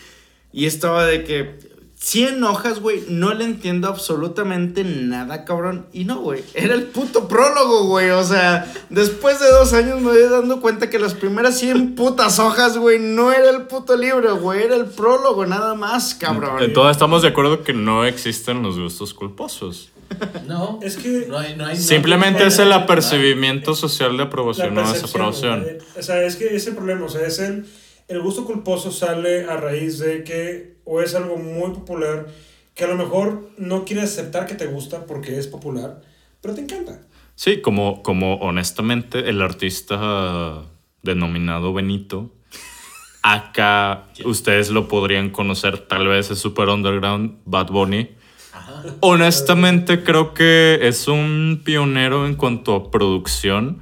Y 0.52 0.64
estaba 0.64 1.04
de 1.04 1.22
que 1.22 1.58
100 1.98 2.44
hojas, 2.44 2.80
güey. 2.80 3.04
No 3.08 3.32
le 3.32 3.44
entiendo 3.44 3.88
absolutamente 3.88 4.84
nada, 4.84 5.44
cabrón. 5.44 5.86
Y 5.92 6.04
no, 6.04 6.20
güey. 6.20 6.44
Era 6.54 6.74
el 6.74 6.84
puto 6.84 7.26
prólogo, 7.26 7.86
güey. 7.86 8.10
O 8.10 8.22
sea, 8.22 8.72
después 8.90 9.40
de 9.40 9.50
dos 9.50 9.72
años 9.72 10.00
me 10.00 10.10
voy 10.10 10.22
dando 10.30 10.60
cuenta 10.60 10.90
que 10.90 10.98
las 10.98 11.14
primeras 11.14 11.58
100 11.58 11.94
putas 11.94 12.38
hojas, 12.38 12.76
güey, 12.76 12.98
no 12.98 13.32
era 13.32 13.50
el 13.50 13.62
puto 13.62 13.96
libro, 13.96 14.36
güey. 14.36 14.62
Era 14.64 14.76
el 14.76 14.86
prólogo, 14.86 15.46
nada 15.46 15.74
más, 15.74 16.14
cabrón. 16.14 16.62
Entonces 16.62 16.92
estamos 16.92 17.22
de 17.22 17.28
acuerdo 17.28 17.64
que 17.64 17.72
no 17.72 18.04
existen 18.04 18.62
los 18.62 18.78
gustos 18.78 19.14
culposos. 19.14 19.90
No, 20.46 20.78
Es 20.82 20.96
que 20.96 21.26
no 21.28 21.36
hay, 21.38 21.56
no 21.56 21.66
hay 21.66 21.76
Simplemente 21.76 22.40
no, 22.40 22.46
es 22.46 22.58
el 22.60 22.72
apercibimiento 22.72 23.74
social 23.74 24.12
de 24.12 24.18
la 24.18 24.22
aprobación 24.24 24.78
o 24.78 24.92
desaprobación. 24.92 25.66
O 25.98 26.02
sea, 26.02 26.22
es 26.22 26.36
que 26.36 26.54
ese 26.54 26.72
problema, 26.72 27.06
o 27.06 27.08
sea, 27.08 27.26
es 27.26 27.40
el, 27.40 27.66
el 28.08 28.20
gusto 28.20 28.44
culposo 28.44 28.90
sale 28.92 29.44
a 29.44 29.56
raíz 29.56 29.98
de 29.98 30.22
que 30.25 30.76
o 30.84 31.00
es 31.00 31.14
algo 31.14 31.36
muy 31.36 31.72
popular 31.72 32.26
que 32.75 32.84
a 32.84 32.88
lo 32.88 32.96
mejor 32.96 33.50
no 33.56 33.84
quieres 33.84 34.12
aceptar 34.12 34.46
que 34.46 34.54
te 34.54 34.66
gusta 34.66 35.06
porque 35.06 35.38
es 35.38 35.46
popular, 35.46 36.02
pero 36.40 36.54
te 36.54 36.60
encanta. 36.60 37.00
Sí, 37.34 37.60
como, 37.60 38.02
como 38.02 38.36
honestamente 38.36 39.30
el 39.30 39.40
artista 39.40 40.62
denominado 41.02 41.72
Benito, 41.72 42.30
acá 43.22 44.04
ustedes 44.25 44.70
lo 44.70 44.88
podrían 44.88 45.30
conocer, 45.30 45.78
tal 45.78 46.06
vez 46.06 46.30
es 46.30 46.38
super 46.38 46.68
underground, 46.68 47.38
Bad 47.46 47.68
Bunny. 47.68 48.10
Honestamente 49.00 50.04
creo 50.04 50.34
que 50.34 50.78
es 50.82 51.08
un 51.08 51.62
pionero 51.64 52.26
en 52.26 52.34
cuanto 52.34 52.75
a 52.75 52.90
producción. 52.90 53.80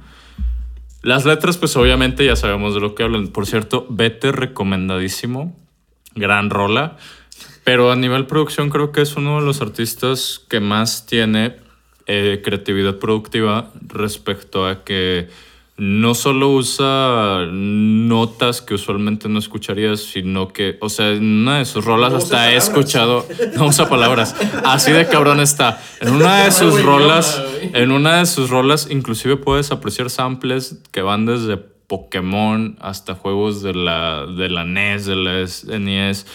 Las 1.05 1.23
letras, 1.23 1.59
pues 1.59 1.77
obviamente 1.77 2.25
ya 2.25 2.35
sabemos 2.35 2.73
de 2.73 2.79
lo 2.79 2.95
que 2.95 3.03
hablan. 3.03 3.27
Por 3.27 3.45
cierto, 3.45 3.85
Vete 3.91 4.31
recomendadísimo. 4.31 5.55
Gran 6.15 6.49
rola. 6.49 6.97
Pero 7.63 7.91
a 7.91 7.95
nivel 7.95 8.25
producción 8.25 8.71
creo 8.71 8.91
que 8.91 9.01
es 9.01 9.15
uno 9.15 9.39
de 9.39 9.45
los 9.45 9.61
artistas 9.61 10.43
que 10.49 10.59
más 10.59 11.05
tiene 11.05 11.57
eh, 12.07 12.41
creatividad 12.43 12.97
productiva 12.97 13.71
respecto 13.83 14.65
a 14.65 14.83
que 14.83 15.29
no 15.77 16.15
solo 16.15 16.51
usa 16.51 17.47
notas 17.51 18.61
que 18.61 18.75
usualmente 18.75 19.27
no 19.27 19.39
escucharías, 19.39 19.99
sino 19.99 20.47
que, 20.47 20.77
o 20.79 20.87
sea, 20.87 21.09
en 21.11 21.41
una 21.41 21.57
de 21.57 21.65
sus 21.65 21.83
rolas 21.83 22.13
No 22.13 22.17
hasta 22.19 22.35
he 22.35 22.57
palabras. 22.57 22.67
escuchado, 22.67 23.25
no 23.57 23.67
usa 23.67 23.89
palabras, 23.89 24.35
así 24.63 24.91
de 24.93 25.05
cabrón 25.07 25.41
está. 25.41 25.81
En 25.99 26.13
una 26.13 26.45
de 26.45 26.51
sus 26.51 26.81
rolas, 26.81 27.43
en 27.73 27.91
una 27.91 28.19
de 28.19 28.25
sus 28.25 28.49
rolas 28.49 28.87
inclusive 28.89 29.35
puedes 29.35 29.71
apreciar 29.71 30.09
samples 30.09 30.81
que 30.91 31.01
van 31.01 31.25
desde 31.25 31.57
Pokémon 31.57 32.77
hasta 32.79 33.15
juegos 33.15 33.61
de 33.61 33.73
la, 33.73 34.25
de 34.25 34.49
la 34.49 34.63
NES, 34.63 35.05
de 35.05 35.15
la 35.15 35.79
NES. 35.79 36.25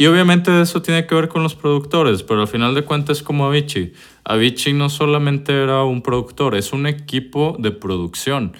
Y 0.00 0.06
obviamente 0.06 0.60
eso 0.60 0.80
tiene 0.80 1.06
que 1.06 1.14
ver 1.14 1.28
con 1.28 1.42
los 1.42 1.56
productores, 1.56 2.22
pero 2.22 2.42
al 2.42 2.48
final 2.48 2.74
de 2.74 2.84
cuentas 2.84 3.18
es 3.18 3.22
como 3.22 3.46
Avicii. 3.46 3.92
Avicii 4.24 4.72
no 4.72 4.88
solamente 4.88 5.52
era 5.52 5.82
un 5.82 6.02
productor, 6.02 6.54
es 6.54 6.72
un 6.72 6.86
equipo 6.86 7.56
de 7.58 7.72
producción. 7.72 8.52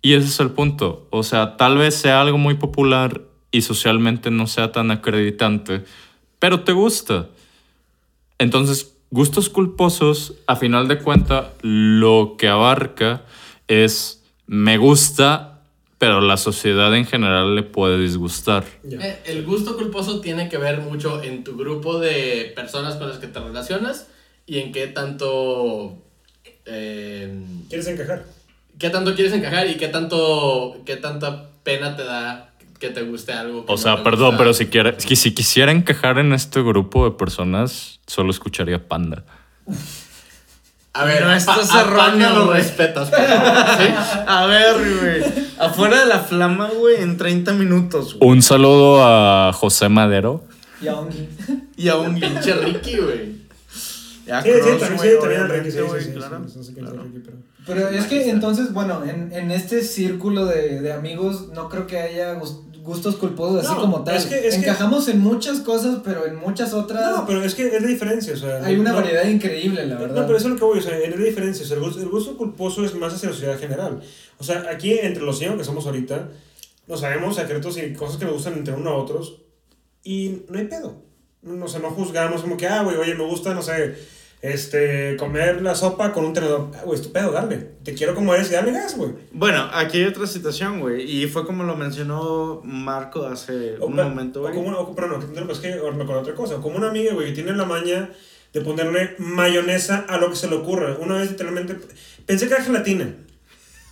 Y 0.00 0.14
ese 0.14 0.28
es 0.28 0.40
el 0.40 0.50
punto. 0.50 1.06
O 1.10 1.22
sea, 1.22 1.56
tal 1.56 1.78
vez 1.78 1.94
sea 1.94 2.20
algo 2.20 2.38
muy 2.38 2.54
popular 2.54 3.22
y 3.50 3.62
socialmente 3.62 4.30
no 4.30 4.46
sea 4.46 4.72
tan 4.72 4.90
acreditante, 4.90 5.84
pero 6.38 6.60
te 6.60 6.72
gusta. 6.72 7.28
Entonces, 8.38 8.94
gustos 9.10 9.48
culposos, 9.48 10.34
a 10.46 10.56
final 10.56 10.86
de 10.86 10.98
cuenta, 10.98 11.52
lo 11.62 12.36
que 12.38 12.48
abarca 12.48 13.22
es 13.66 14.22
me 14.46 14.78
gusta, 14.78 15.62
pero 15.98 16.20
la 16.20 16.36
sociedad 16.36 16.94
en 16.94 17.04
general 17.04 17.56
le 17.56 17.62
puede 17.64 17.98
disgustar. 17.98 18.64
Eh, 18.88 19.22
El 19.26 19.44
gusto 19.44 19.76
culposo 19.76 20.20
tiene 20.20 20.48
que 20.48 20.58
ver 20.58 20.80
mucho 20.80 21.22
en 21.22 21.42
tu 21.42 21.56
grupo 21.56 21.98
de 21.98 22.52
personas 22.54 22.94
con 22.96 23.08
las 23.08 23.18
que 23.18 23.26
te 23.26 23.40
relacionas 23.40 24.06
y 24.46 24.58
en 24.58 24.72
qué 24.72 24.86
tanto. 24.86 25.98
eh, 26.66 27.42
¿Quieres 27.68 27.88
encajar? 27.88 28.37
Qué 28.78 28.90
tanto 28.90 29.14
quieres 29.14 29.32
encajar 29.32 29.68
y 29.68 29.76
qué 29.76 29.88
tanto. 29.88 30.78
qué 30.86 30.96
tanta 30.96 31.50
pena 31.62 31.96
te 31.96 32.04
da 32.04 32.50
que 32.78 32.90
te 32.90 33.02
guste 33.02 33.32
algo. 33.32 33.64
O 33.66 33.72
no 33.72 33.76
sea, 33.76 34.02
perdón, 34.02 34.30
gusta. 34.30 34.38
pero 34.38 34.54
si, 34.54 34.66
quiere, 34.66 34.94
si 35.00 35.16
si 35.16 35.34
quisiera 35.34 35.72
encajar 35.72 36.18
en 36.18 36.32
este 36.32 36.62
grupo 36.62 37.04
de 37.04 37.10
personas, 37.16 38.00
solo 38.06 38.30
escucharía 38.30 38.86
Panda. 38.86 39.24
A 40.94 41.04
ver, 41.04 41.24
No 41.24 41.32
estás 41.32 41.72
a 41.74 41.82
erróneo, 41.82 41.98
Panda 41.98 42.30
lo 42.30 42.52
respetas, 42.52 43.10
por 43.10 43.20
favor, 43.24 43.64
¿sí? 43.78 43.94
A 44.26 44.46
ver, 44.46 44.76
güey. 44.76 45.48
Afuera 45.58 46.00
de 46.00 46.06
la 46.06 46.20
flama, 46.20 46.70
güey, 46.76 47.02
en 47.02 47.16
30 47.16 47.52
minutos, 47.52 48.14
güey. 48.14 48.30
Un 48.30 48.42
saludo 48.42 49.04
a 49.04 49.52
José 49.52 49.88
Madero. 49.88 50.44
Y 50.80 50.88
a 50.88 50.94
Ongi. 50.96 51.28
Y 51.76 51.88
a 51.88 51.96
un 51.96 52.18
Pinche 52.18 52.54
Ricky, 52.54 52.96
güey. 52.96 53.37
Ya 54.28 54.42
Sí, 54.42 54.50
sí, 54.52 54.58
también, 54.60 54.78
sí, 54.78 54.86
también 54.86 55.18
obviamente, 55.20 55.56
Ricky, 55.56 55.70
sí, 55.70 55.78
sí, 55.98 56.04
sí, 56.04 56.12
claro. 56.12 56.46
sí, 56.48 56.58
Ricky, 56.74 57.22
pero... 57.24 57.36
Pero 57.66 57.88
es 57.88 58.04
que 58.06 58.30
entonces, 58.30 58.72
bueno, 58.72 59.02
en, 59.04 59.32
en 59.32 59.50
este 59.50 59.82
círculo 59.82 60.46
de, 60.46 60.80
de 60.80 60.92
amigos 60.92 61.48
no 61.54 61.68
creo 61.68 61.86
que 61.86 61.98
haya 61.98 62.34
gus- 62.34 62.62
gustos 62.82 63.16
culposos 63.16 63.64
así 63.64 63.74
No, 63.74 63.80
como 63.82 64.04
tal. 64.04 64.16
es 64.16 64.24
que- 64.26 64.46
es 64.48 64.54
que- 64.54 64.60
Encajamos 64.62 65.08
en 65.08 65.20
muchas 65.20 65.60
cosas, 65.60 65.98
pero 66.04 66.24
en 66.26 66.36
muchas 66.36 66.72
otras 66.72 67.02
No, 67.16 67.26
pero 67.26 67.42
es 67.42 67.54
que 67.54 67.66
es 67.66 67.82
la 67.82 67.88
diferencia, 67.88 68.32
o 68.32 68.36
sea... 68.36 68.64
hay 68.64 68.76
una 68.76 68.90
no- 68.92 68.96
variedad 68.96 69.26
increíble, 69.26 69.86
la 69.86 69.96
verdad. 69.96 70.14
No, 70.20 70.26
pero 70.26 70.38
eso 70.38 70.46
es 70.48 70.52
lo 70.54 70.58
que 70.58 70.64
voy, 70.64 70.78
o 70.78 70.82
sea, 70.82 70.96
es 70.98 71.10
la 71.18 71.24
diferencia, 71.24 71.64
o 71.64 71.68
sea, 71.68 71.76
el 71.76 71.82
gusto, 71.82 72.00
el 72.00 72.08
gusto 72.08 72.36
culposo 72.38 72.84
es 72.84 72.94
más 72.94 73.12
hacia 73.14 73.28
la 73.30 73.34
sociedad 73.34 73.58
general. 73.58 74.00
O 74.38 74.44
sea, 74.44 74.64
aquí 74.70 74.98
entre 74.98 75.22
los 75.24 75.38
cinco 75.38 75.58
que 75.58 75.64
somos 75.64 75.84
ahorita, 75.86 76.28
nos 76.86 77.00
sabemos 77.00 77.36
secretos 77.36 77.76
y 77.76 77.92
cosas 77.92 78.16
que 78.16 78.24
nos 78.24 78.34
gustan 78.34 78.54
entre 78.54 78.72
uno 78.74 78.90
a 78.90 78.96
otros 78.96 79.42
y 80.02 80.44
no 80.48 80.58
hay 80.58 80.64
pedo. 80.66 81.02
No, 81.42 81.66
o 81.66 81.68
sea, 81.68 81.80
no 81.80 81.90
juzgamos 81.90 82.40
como 82.40 82.56
que, 82.56 82.66
ah, 82.66 82.82
güey, 82.82 82.96
oye, 82.96 83.14
me 83.14 83.24
gusta, 83.24 83.52
no 83.54 83.60
sé, 83.62 83.94
este, 84.40 85.16
comer 85.16 85.62
la 85.62 85.74
sopa 85.74 86.12
con 86.12 86.24
un 86.24 86.32
tenedor. 86.32 86.70
Ah, 86.76 86.82
güey, 86.84 86.98
es 86.98 87.04
tu 87.06 87.12
pedo, 87.12 87.32
dale. 87.32 87.56
Te 87.84 87.94
quiero 87.94 88.14
como 88.14 88.34
eres 88.34 88.50
y 88.50 88.54
dale 88.54 88.72
gas, 88.72 88.96
güey. 88.96 89.10
Bueno, 89.32 89.68
aquí 89.72 89.98
hay 89.98 90.04
otra 90.04 90.26
situación, 90.26 90.80
güey. 90.80 91.02
Y 91.02 91.26
fue 91.26 91.44
como 91.46 91.64
lo 91.64 91.76
mencionó 91.76 92.60
Marco 92.64 93.26
hace 93.26 93.76
O 93.80 93.86
un 93.86 93.96
pa- 93.96 94.04
momento, 94.04 94.42
güey. 94.42 94.54
como 94.54 94.68
una- 94.68 94.78
o- 94.78 94.94
pero 94.94 95.08
no, 95.08 95.18
es 95.52 95.58
que 95.58 95.74
otra 95.80 96.34
cosa. 96.34 96.56
Como 96.56 96.76
una 96.76 96.88
amiga, 96.88 97.12
güey, 97.14 97.28
que 97.28 97.32
tiene 97.34 97.52
la 97.54 97.64
maña 97.64 98.10
de 98.52 98.60
ponerle 98.60 99.14
mayonesa 99.18 100.06
a 100.08 100.18
lo 100.18 100.30
que 100.30 100.36
se 100.36 100.48
le 100.48 100.56
ocurra. 100.56 100.96
Una 101.00 101.16
vez 101.16 101.30
literalmente 101.32 101.76
pensé 102.24 102.46
que 102.48 102.54
era 102.54 102.62
gelatina. 102.64 103.14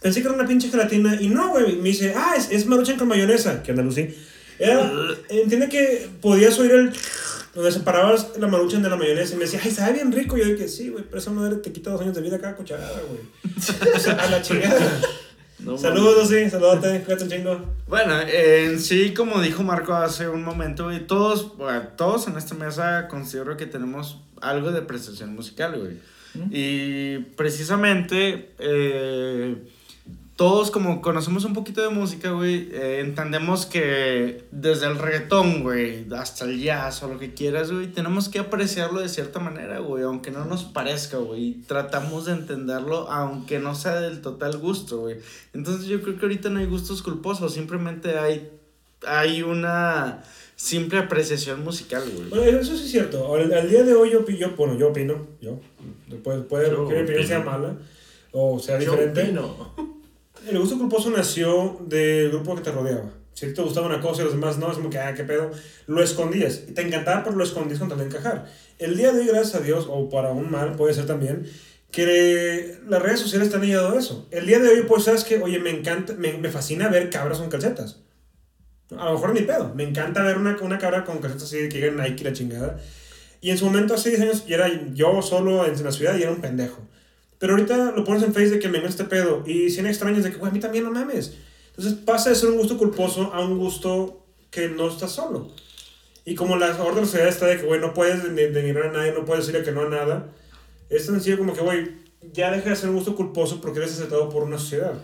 Pensé 0.00 0.20
que 0.22 0.28
era 0.28 0.36
una 0.36 0.46
pinche 0.46 0.68
gelatina 0.70 1.20
y 1.20 1.28
no, 1.28 1.50
güey. 1.50 1.76
Me 1.76 1.88
dice, 1.88 2.14
ah, 2.16 2.34
es, 2.36 2.50
es 2.52 2.66
maruchan 2.66 2.96
con 2.96 3.08
mayonesa. 3.08 3.62
Que 3.62 3.72
andalucí. 3.72 4.14
Era, 4.58 4.90
entiende 5.28 5.68
que 5.68 6.08
podías 6.22 6.58
oír 6.58 6.70
el. 6.72 6.92
Donde 7.56 7.72
separabas 7.72 8.38
la 8.38 8.48
maruchan 8.48 8.82
de 8.82 8.90
la 8.90 8.96
mayonesa 8.96 9.32
y 9.32 9.38
me 9.38 9.44
decía, 9.44 9.58
ay, 9.64 9.70
sabe 9.70 9.94
bien 9.94 10.12
rico. 10.12 10.36
Y 10.36 10.40
yo 10.40 10.46
dije, 10.46 10.68
sí, 10.68 10.90
güey, 10.90 11.04
pero 11.04 11.18
esa 11.18 11.30
madre 11.30 11.56
te 11.56 11.72
quita 11.72 11.90
dos 11.90 12.02
años 12.02 12.14
de 12.14 12.20
vida 12.20 12.38
cada 12.38 12.54
cucharada, 12.54 13.00
güey. 13.08 13.96
O 13.96 13.98
sea, 13.98 14.12
a 14.12 14.30
la 14.30 14.42
chingada. 14.42 14.78
No 15.58 15.78
Saludos, 15.78 16.28
sí, 16.28 16.50
saludote, 16.50 17.02
cuídate 17.02 17.24
un 17.24 17.30
chingo. 17.30 17.74
Bueno, 17.88 18.20
en 18.20 18.78
sí, 18.78 19.14
como 19.14 19.40
dijo 19.40 19.62
Marco 19.62 19.94
hace 19.94 20.28
un 20.28 20.44
momento, 20.44 20.84
güey, 20.84 21.06
todos, 21.06 21.56
bueno, 21.56 21.88
todos 21.96 22.28
en 22.28 22.36
esta 22.36 22.54
mesa 22.54 23.08
considero 23.08 23.56
que 23.56 23.64
tenemos 23.64 24.20
algo 24.42 24.70
de 24.70 24.80
apreciación 24.80 25.34
musical, 25.34 25.78
güey. 25.78 25.98
Y 26.50 27.20
precisamente, 27.36 28.50
eh, 28.58 29.56
todos 30.36 30.70
como 30.70 31.00
conocemos 31.00 31.46
un 31.46 31.54
poquito 31.54 31.80
de 31.80 31.88
música, 31.88 32.30
güey, 32.30 32.68
eh, 32.70 33.00
entendemos 33.00 33.64
que 33.64 34.44
desde 34.50 34.86
el 34.86 34.98
reggaetón, 34.98 35.62
güey, 35.62 36.06
hasta 36.14 36.44
el 36.44 36.60
jazz 36.60 37.02
o 37.02 37.08
lo 37.08 37.18
que 37.18 37.32
quieras, 37.32 37.72
güey, 37.72 37.86
tenemos 37.86 38.28
que 38.28 38.38
apreciarlo 38.38 39.00
de 39.00 39.08
cierta 39.08 39.40
manera, 39.40 39.78
güey, 39.78 40.04
aunque 40.04 40.30
no 40.30 40.44
nos 40.44 40.64
parezca, 40.64 41.16
güey. 41.16 41.42
y 41.42 41.52
Tratamos 41.66 42.26
de 42.26 42.32
entenderlo, 42.32 43.10
aunque 43.10 43.58
no 43.58 43.74
sea 43.74 43.98
del 44.00 44.20
total 44.20 44.58
gusto, 44.58 44.98
güey. 45.00 45.16
Entonces 45.54 45.86
yo 45.86 46.02
creo 46.02 46.18
que 46.18 46.26
ahorita 46.26 46.50
no 46.50 46.60
hay 46.60 46.66
gustos 46.66 47.00
culposos, 47.00 47.54
simplemente 47.54 48.18
hay, 48.18 48.50
hay 49.06 49.42
una 49.42 50.22
simple 50.54 50.98
apreciación 50.98 51.64
musical, 51.64 52.02
güey. 52.14 52.28
Bueno, 52.28 52.58
eso 52.58 52.76
sí 52.76 52.84
es 52.84 52.90
cierto. 52.90 53.34
Al, 53.34 53.50
al 53.54 53.70
día 53.70 53.84
de 53.84 53.94
hoy 53.94 54.10
yo, 54.10 54.26
yo, 54.28 54.50
bueno, 54.50 54.76
yo 54.78 54.88
opino, 54.88 55.26
yo, 55.40 55.58
puede, 56.22 56.42
puede 56.42 56.70
Yo 56.70 56.86
que 56.86 56.94
mi 56.94 57.00
opinión 57.04 57.26
sea 57.26 57.40
mala 57.40 57.74
o 58.32 58.58
sea 58.58 58.78
Yo 58.78 58.92
diferente. 58.92 59.22
opino. 59.22 59.95
El 60.48 60.58
gusto 60.60 60.78
culposo 60.78 61.10
nació 61.10 61.78
del 61.86 62.30
grupo 62.30 62.54
que 62.54 62.62
te 62.62 62.70
rodeaba. 62.70 63.10
Si 63.34 63.52
te 63.52 63.62
gustaba 63.62 63.86
una 63.86 64.00
cosa 64.00 64.22
y 64.22 64.24
los 64.24 64.34
demás 64.34 64.58
no, 64.58 64.70
es 64.70 64.76
como 64.76 64.90
que, 64.90 64.98
ah, 64.98 65.12
qué 65.14 65.24
pedo. 65.24 65.50
Lo 65.86 66.02
escondías. 66.02 66.62
Y 66.68 66.72
te 66.72 66.82
encantaba, 66.82 67.24
pero 67.24 67.36
lo 67.36 67.44
escondías 67.44 67.80
con 67.80 67.88
tal 67.88 67.98
de 67.98 68.04
encajar. 68.04 68.46
El 68.78 68.96
día 68.96 69.12
de 69.12 69.20
hoy, 69.20 69.26
gracias 69.26 69.56
a 69.56 69.60
Dios, 69.60 69.86
o 69.88 70.08
para 70.08 70.30
un 70.30 70.50
mal, 70.50 70.76
puede 70.76 70.94
ser 70.94 71.06
también, 71.06 71.46
que 71.90 72.78
las 72.88 73.02
redes 73.02 73.20
sociales 73.20 73.50
te 73.50 73.56
han 73.56 73.62
ayudado 73.62 73.96
a 73.96 73.98
eso. 73.98 74.28
El 74.30 74.46
día 74.46 74.60
de 74.60 74.68
hoy, 74.68 74.84
pues, 74.86 75.04
sabes 75.04 75.24
que, 75.24 75.38
oye, 75.38 75.58
me 75.58 75.70
encanta, 75.70 76.14
me, 76.14 76.38
me 76.38 76.48
fascina 76.48 76.88
ver 76.88 77.10
cabras 77.10 77.38
con 77.38 77.50
calcetas. 77.50 78.02
A 78.96 79.06
lo 79.06 79.14
mejor 79.14 79.34
ni 79.34 79.42
pedo. 79.42 79.74
Me 79.74 79.82
encanta 79.82 80.22
ver 80.22 80.38
una, 80.38 80.56
una 80.62 80.78
cabra 80.78 81.04
con 81.04 81.18
calcetas 81.18 81.44
así 81.44 81.68
que 81.68 81.78
digan 81.78 81.96
Nike 81.96 82.24
la 82.24 82.32
chingada. 82.32 82.78
Y 83.40 83.50
en 83.50 83.58
su 83.58 83.66
momento, 83.66 83.94
hace 83.94 84.10
10 84.10 84.22
años, 84.22 84.44
y 84.46 84.54
era 84.54 84.70
yo 84.94 85.20
solo 85.22 85.66
en 85.66 85.82
la 85.82 85.92
ciudad 85.92 86.16
y 86.16 86.22
era 86.22 86.30
un 86.30 86.40
pendejo. 86.40 86.80
Pero 87.38 87.52
ahorita 87.54 87.92
lo 87.92 88.04
pones 88.04 88.22
en 88.22 88.32
Facebook 88.32 88.54
de 88.54 88.58
que 88.60 88.68
me 88.68 88.78
encanta 88.78 88.90
este 89.02 89.04
pedo. 89.04 89.42
Y 89.46 89.70
100 89.70 89.86
extraños 89.86 90.24
de 90.24 90.30
que, 90.32 90.38
güey, 90.38 90.50
a 90.50 90.54
mí 90.54 90.60
también 90.60 90.84
no 90.84 90.90
mames. 90.90 91.34
Entonces 91.68 91.94
pasa 92.04 92.30
de 92.30 92.36
ser 92.36 92.48
un 92.50 92.56
gusto 92.56 92.78
culposo 92.78 93.32
a 93.34 93.40
un 93.44 93.58
gusto 93.58 94.24
que 94.50 94.68
no 94.68 94.88
estás 94.88 95.12
solo. 95.12 95.50
Y 96.24 96.34
como 96.34 96.56
la 96.56 96.68
orden 96.82 97.04
de 97.10 97.28
está 97.28 97.46
de 97.46 97.58
que, 97.58 97.66
güey, 97.66 97.80
no 97.80 97.92
puedes 97.94 98.22
de- 98.34 98.50
denigrar 98.50 98.86
a 98.88 98.92
nadie, 98.92 99.12
no 99.12 99.24
puedes 99.24 99.46
decirle 99.46 99.64
que 99.64 99.72
no 99.72 99.82
a 99.82 99.88
nada. 99.88 100.32
Es 100.88 101.06
tan 101.06 101.16
sencillo 101.16 101.38
como 101.38 101.52
que, 101.52 101.60
güey, 101.60 101.90
ya 102.32 102.50
deja 102.50 102.70
de 102.70 102.76
ser 102.76 102.88
un 102.88 102.96
gusto 102.96 103.14
culposo 103.14 103.60
porque 103.60 103.78
eres 103.80 103.92
aceptado 103.92 104.28
por 104.30 104.42
una 104.42 104.58
sociedad. 104.58 104.94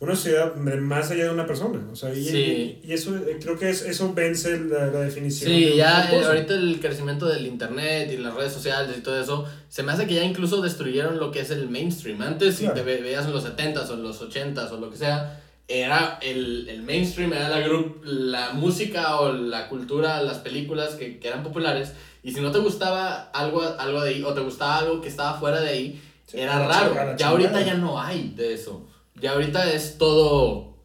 Una 0.00 0.14
sociedad 0.14 0.54
de 0.54 0.76
más 0.76 1.10
allá 1.10 1.24
de 1.24 1.30
una 1.30 1.44
persona. 1.46 1.80
O 1.90 1.96
sea, 1.96 2.14
y, 2.14 2.24
Sí. 2.24 2.80
y 2.84 2.92
eso, 2.92 3.16
eh, 3.16 3.38
creo 3.42 3.58
que 3.58 3.68
es, 3.68 3.82
eso 3.82 4.12
vence 4.14 4.56
la, 4.60 4.86
la 4.86 5.00
definición. 5.00 5.50
de 5.50 5.56
Sí, 5.58 5.70
un 5.72 5.76
ya 5.76 6.02
gusto 6.02 6.16
eh, 6.16 6.26
ahorita 6.26 6.54
el 6.54 6.78
crecimiento 6.80 7.26
del 7.26 7.46
internet 7.46 8.08
y 8.12 8.18
las 8.18 8.32
redes 8.34 8.52
sociales 8.52 8.94
y 8.96 9.00
todo 9.00 9.20
eso, 9.20 9.44
se 9.68 9.82
me 9.82 9.90
hace 9.90 10.06
que 10.06 10.14
ya 10.14 10.22
incluso 10.24 10.62
destruyeron 10.62 11.18
lo 11.18 11.32
que 11.32 11.40
es 11.40 11.50
el 11.50 11.68
mainstream. 11.68 12.22
Antes, 12.22 12.54
si 12.54 12.60
Claro. 12.64 12.76
te 12.76 12.82
ve- 12.84 13.02
veías 13.02 13.26
en 13.26 13.32
los 13.32 13.44
70s 13.44 13.90
o 13.90 13.94
en 13.94 14.02
los 14.04 14.22
80s 14.22 14.70
o 14.70 14.76
lo 14.78 14.88
que 14.90 14.96
sea, 14.98 15.42
era 15.66 16.18
el, 16.22 16.68
el 16.68 16.82
mainstream, 16.82 17.32
era 17.32 17.48
la, 17.48 17.60
group, 17.60 18.00
la 18.04 18.52
música 18.52 19.18
o 19.20 19.32
la 19.32 19.68
cultura, 19.68 20.22
las 20.22 20.38
películas 20.38 20.94
que, 20.94 21.18
que 21.18 21.26
eran 21.28 21.42
populares. 21.42 21.92
Y 22.22 22.32
si 22.32 22.40
no 22.40 22.52
te 22.52 22.58
gustaba 22.60 23.30
algo, 23.34 23.62
algo 23.62 24.00
de 24.02 24.10
ahí, 24.10 24.22
o 24.22 24.32
te 24.32 24.40
gustaba 24.42 24.78
algo 24.78 25.00
que 25.00 25.08
estaba 25.08 25.38
fuera 25.38 25.60
de 25.60 25.68
ahí, 25.70 26.02
Sí, 26.26 26.38
era 26.38 26.66
raro. 26.68 26.94
la 26.94 27.16
Ya 27.16 27.28
ahorita 27.28 27.48
chingada. 27.58 27.66
ya 27.66 27.74
no 27.74 28.00
hay 28.00 28.32
de 28.36 28.54
eso. 28.54 28.86
Ya 29.20 29.32
ahorita 29.32 29.72
es 29.72 29.98
todo, 29.98 30.76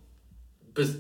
pues 0.74 0.98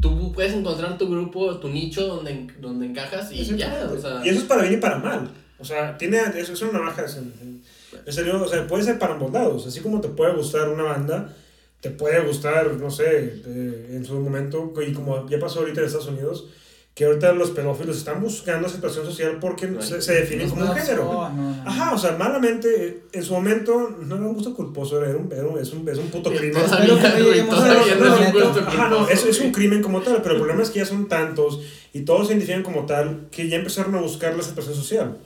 tú 0.00 0.32
puedes 0.32 0.52
encontrar 0.52 0.98
tu 0.98 1.08
grupo, 1.08 1.58
tu 1.58 1.68
nicho 1.68 2.06
donde, 2.06 2.48
donde 2.60 2.86
encajas 2.86 3.32
y 3.32 3.44
ya, 3.56 3.66
Exactamente. 3.66 3.94
o 3.94 4.00
sea. 4.00 4.26
Y 4.26 4.28
eso 4.28 4.40
es 4.40 4.44
para 4.44 4.62
bien 4.62 4.74
y 4.74 4.76
para 4.78 4.98
mal. 4.98 5.30
O 5.58 5.64
sea, 5.64 5.96
tiene, 5.96 6.18
eso 6.36 6.52
es 6.52 6.62
una 6.62 6.80
baja. 6.80 7.04
Es, 7.04 7.16
en 7.16 8.12
serio, 8.12 8.42
o 8.42 8.48
sea, 8.48 8.66
puede 8.66 8.82
ser 8.82 8.98
para 8.98 9.14
ambos 9.14 9.32
lados. 9.32 9.66
Así 9.66 9.80
como 9.80 10.00
te 10.00 10.08
puede 10.08 10.34
gustar 10.34 10.68
una 10.68 10.82
banda, 10.82 11.34
te 11.80 11.90
puede 11.90 12.20
gustar, 12.20 12.72
no 12.74 12.90
sé, 12.90 13.42
eh, 13.46 13.92
en 13.92 14.04
su 14.04 14.20
momento, 14.20 14.72
y 14.86 14.92
como 14.92 15.28
ya 15.28 15.38
pasó 15.38 15.60
ahorita 15.60 15.80
en 15.80 15.86
Estados 15.86 16.08
Unidos, 16.08 16.48
que 16.96 17.04
ahorita 17.04 17.32
los 17.34 17.50
pedófilos 17.50 17.98
están 17.98 18.22
buscando 18.22 18.66
aceptación 18.66 19.04
social 19.04 19.36
porque 19.38 19.68
se, 19.80 20.00
se 20.00 20.14
definen 20.14 20.48
como 20.48 20.62
un 20.64 20.74
género. 20.74 21.04
no, 21.04 21.28
no, 21.28 21.56
no. 21.56 21.62
Ajá, 21.70 21.92
o 21.92 21.98
sea, 21.98 22.12
malamente, 22.16 23.02
en 23.12 23.22
su 23.22 23.34
momento 23.34 23.94
no 24.00 24.16
era 24.16 24.24
un 24.24 24.32
gusto 24.32 24.54
culposo, 24.54 25.04
era 25.04 25.14
un, 25.14 25.30
era 25.30 25.46
un- 25.46 25.58
es, 25.58 25.70
un, 25.74 25.86
es 25.86 25.98
un 25.98 26.08
puto 26.08 26.30
crimen. 26.32 26.56
Es 26.56 26.72
un 26.72 26.78
momento. 26.78 28.46
gusto 28.46 28.60
Ajá, 28.66 28.88
no, 28.88 28.96
culposo, 28.96 29.12
es, 29.12 29.24
es 29.26 29.36
un 29.40 29.42
güey. 29.44 29.52
crimen 29.52 29.82
como 29.82 30.00
tal, 30.00 30.22
pero 30.22 30.36
el 30.36 30.40
problema 30.40 30.62
es 30.62 30.70
que 30.70 30.78
ya 30.78 30.86
son 30.86 31.06
tantos 31.06 31.60
y 31.92 32.00
todos 32.00 32.28
se 32.28 32.32
identifican 32.32 32.62
como 32.62 32.86
tal 32.86 33.28
que 33.30 33.46
ya 33.48 33.56
empezaron 33.56 33.94
a 33.94 34.00
buscar 34.00 34.34
la 34.34 34.40
aceptación 34.40 34.74
social. 34.74 35.16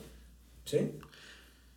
¿Sí? 0.64 0.78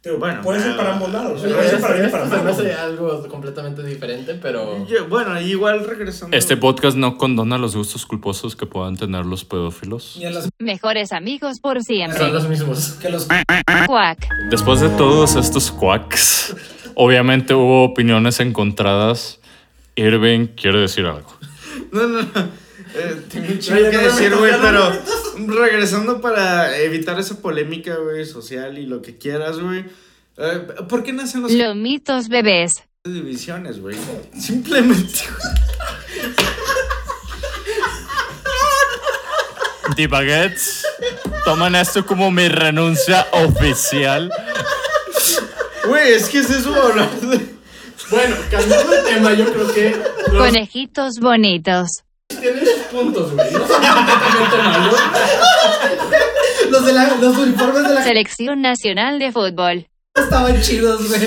Digo, 0.03 0.17
Bueno, 0.17 0.41
puede 0.41 0.59
ser 0.61 0.75
para 0.75 0.93
ambos 0.95 1.13
lados. 1.13 1.39
Puede 1.41 1.69
ser 1.69 1.79
para 1.79 1.93
bien 1.95 2.11
para 2.11 2.25
mal. 2.25 2.47
hace 2.47 2.73
algo 2.73 3.25
completamente 3.29 3.83
diferente, 3.83 4.33
pero. 4.33 4.85
Yo- 4.85 5.07
bueno, 5.07 5.39
igual 5.39 5.85
regresando. 5.85 6.35
Este 6.35 6.57
podcast 6.57 6.97
no 6.97 7.17
condona 7.17 7.57
los 7.57 7.73
gustos 7.75 8.05
culposos 8.05 8.57
que 8.57 8.65
puedan 8.65 8.97
tener 8.97 9.25
los 9.25 9.45
pedófilos. 9.45 10.17
Y 10.17 10.25
a 10.25 10.31
los 10.31 10.49
Mejores 10.59 11.13
amigos 11.13 11.61
por 11.61 11.81
siempre. 11.83 12.19
Son 12.19 12.33
los 12.33 12.49
mismos. 12.49 12.97
que 13.01 13.09
los 13.09 13.27
Cuac. 13.87 14.27
Después 14.49 14.81
de 14.81 14.89
todos 14.89 15.35
estos 15.37 15.71
quacks, 15.71 16.53
obviamente 16.95 17.53
hubo 17.53 17.85
opiniones 17.85 18.41
encontradas. 18.41 19.39
Irving 19.95 20.47
quiere 20.47 20.79
decir 20.79 21.05
algo. 21.05 21.31
No, 21.91 22.07
no, 22.07 22.21
no. 22.23 22.62
Eh, 22.95 23.21
tengo 23.31 23.47
un 23.51 23.59
chingo 23.59 23.89
que 23.89 23.91
no 23.91 24.01
me 24.01 24.07
decir, 24.07 24.35
güey, 24.35 24.51
no 24.51 24.61
pero 24.61 24.91
regresando 25.47 26.21
para 26.21 26.77
evitar 26.79 27.19
esa 27.19 27.39
polémica, 27.39 27.95
güey, 27.95 28.25
social 28.25 28.77
y 28.77 28.85
lo 28.85 29.01
que 29.01 29.17
quieras, 29.17 29.59
güey. 29.59 29.85
Eh, 30.37 30.67
¿Por 30.87 31.03
qué 31.03 31.13
nacen 31.13 31.41
los 31.41 31.51
Lomitos 31.51 32.29
bebés. 32.29 32.83
divisiones, 33.03 33.79
güey. 33.79 33.97
Simplemente, 34.39 35.19
The 39.95 40.07
Baguettes 40.07 40.85
toman 41.45 41.75
esto 41.75 42.05
como 42.05 42.31
mi 42.31 42.47
renuncia 42.47 43.27
oficial. 43.31 44.31
güey, 45.85 46.13
es 46.13 46.29
que 46.29 46.39
es 46.39 46.49
eso 46.49 46.73
hablar 46.73 47.11
de... 47.19 47.53
Bueno, 48.09 48.35
cambiando 48.49 48.91
de 48.91 49.03
tema, 49.03 49.33
yo 49.33 49.51
creo 49.51 49.73
que 49.73 49.95
los 50.31 50.37
Conejitos 50.37 51.19
bonitos. 51.19 52.03
Puntos, 52.93 53.33
güey. 53.33 53.51
No 53.51 53.59
son 53.67 53.81
completamente 53.81 54.57
malos. 54.57 54.99
Los, 56.69 56.85
de 56.85 56.93
la, 56.93 57.15
los 57.19 57.37
uniformes 57.37 57.83
de 57.87 57.93
la 57.93 58.03
Selección 58.03 58.61
Nacional 58.61 59.19
de 59.19 59.31
Fútbol. 59.31 59.87
estaban 60.15 60.61
chidos, 60.61 61.07
güey. 61.09 61.19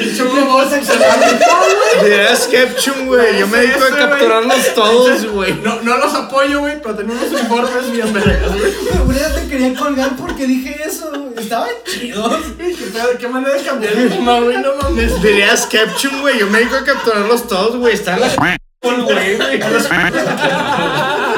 Dirías 2.02 2.48
Caption, 2.50 3.06
güey. 3.06 3.38
Yo 3.40 3.46
me 3.48 3.58
dedico 3.58 3.84
a 3.84 3.96
capturarlos 3.96 4.74
todos, 4.74 5.26
güey. 5.26 5.54
No, 5.62 5.80
no 5.82 5.98
los 5.98 6.14
apoyo, 6.14 6.60
güey, 6.60 6.80
pero 6.82 6.94
tenemos 6.94 7.22
unos 7.28 7.40
uniformes 7.40 7.92
bien 7.92 8.12
vergas, 8.12 8.52
güey. 8.58 8.72
Güey, 9.04 9.18
ya 9.18 9.34
te 9.34 9.48
quería 9.48 9.74
colgar 9.74 10.16
porque 10.16 10.46
dije 10.46 10.80
eso. 10.84 11.10
güey. 11.10 11.26
Estaban 11.36 11.70
chidos. 11.84 12.56
Güey, 12.56 12.74
¿Qué? 12.74 13.18
¿Qué 13.18 13.28
manera 13.28 13.54
de 13.54 13.62
cambiar 13.62 13.92
el 13.92 14.08
tema, 14.08 14.40
güey? 14.40 14.56
No 14.58 14.74
mames. 14.82 15.22
Dirías 15.22 15.66
Caption, 15.66 16.20
güey. 16.20 16.38
Yo 16.38 16.46
me 16.48 16.58
dedico 16.58 16.76
a 16.76 16.84
capturarlos 16.84 17.46
todos, 17.46 17.76
güey. 17.76 17.94
Están 17.94 18.20
las... 18.20 18.36
güey, 18.36 18.56
güey. 18.82 19.38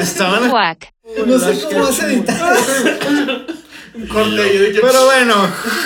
Estaban... 0.00 0.50
No 1.26 1.38
sé 1.38 1.62
cómo 1.68 1.84
vas 1.84 2.00
a 2.00 2.06
editar. 2.12 2.56
Corte. 4.12 4.72
Pero 4.80 5.04
bueno, 5.04 5.34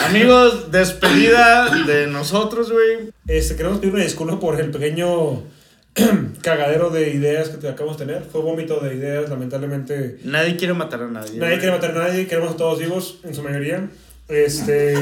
amigos, 0.07 0.71
despedida 0.71 1.85
de 1.85 2.07
nosotros, 2.07 2.73
güey. 2.73 3.11
Este, 3.27 3.55
queremos 3.55 3.79
pedir 3.79 3.95
una 3.95 4.03
disculpa 4.03 4.41
por 4.41 4.59
el 4.59 4.71
pequeño 4.71 5.43
cagadero 6.43 6.89
de 6.89 7.11
ideas 7.11 7.51
que 7.51 7.59
te 7.59 7.69
acabamos 7.69 7.99
de 7.99 8.07
tener. 8.07 8.25
Fue 8.25 8.41
vómito 8.41 8.81
de 8.81 8.95
ideas, 8.95 9.29
lamentablemente. 9.29 10.19
Nadie 10.25 10.57
quiere 10.57 10.73
matar 10.73 11.03
a 11.03 11.09
nadie. 11.09 11.39
Nadie 11.39 11.59
quiere 11.59 11.73
matar 11.73 11.91
a 11.91 12.09
nadie, 12.09 12.27
queremos 12.27 12.55
a 12.55 12.57
todos 12.57 12.79
vivos, 12.79 13.19
en 13.25 13.35
su 13.35 13.43
mayoría. 13.43 13.91
Este. 14.29 14.95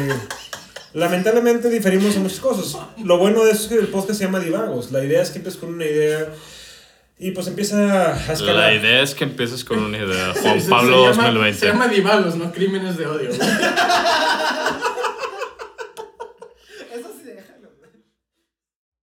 Lamentablemente 0.93 1.69
diferimos 1.69 2.17
en 2.17 2.23
muchas 2.23 2.41
cosas. 2.41 2.81
Lo 3.05 3.19
bueno 3.19 3.45
de 3.45 3.53
eso 3.53 3.65
es 3.65 3.69
que 3.69 3.75
el 3.77 3.89
podcast 3.89 4.19
se 4.19 4.25
llama 4.25 4.41
Divagos. 4.41 4.91
La 4.91 5.05
idea 5.05 5.23
es 5.23 5.31
que 5.31 5.39
empieces 5.39 5.61
con 5.61 5.75
una 5.75 5.85
idea 5.85 6.27
y 7.19 7.31
pues 7.31 7.47
empieza 7.47 8.15
a 8.15 8.33
escalar. 8.33 8.55
La 8.57 8.75
idea 8.75 9.03
es 9.03 9.15
que 9.15 9.25
empieces 9.25 9.65
con 9.65 9.79
una 9.79 9.97
idea. 9.99 10.33
Juan 10.43 10.61
Pablo 10.69 11.05
se 11.07 11.11
llama- 11.13 11.23
2020. 11.25 11.59
Se 11.61 11.67
llama 11.67 11.89
divagos, 11.89 12.37
no 12.37 12.53
crímenes 12.53 12.97
de 12.99 13.07
odio, 13.07 13.31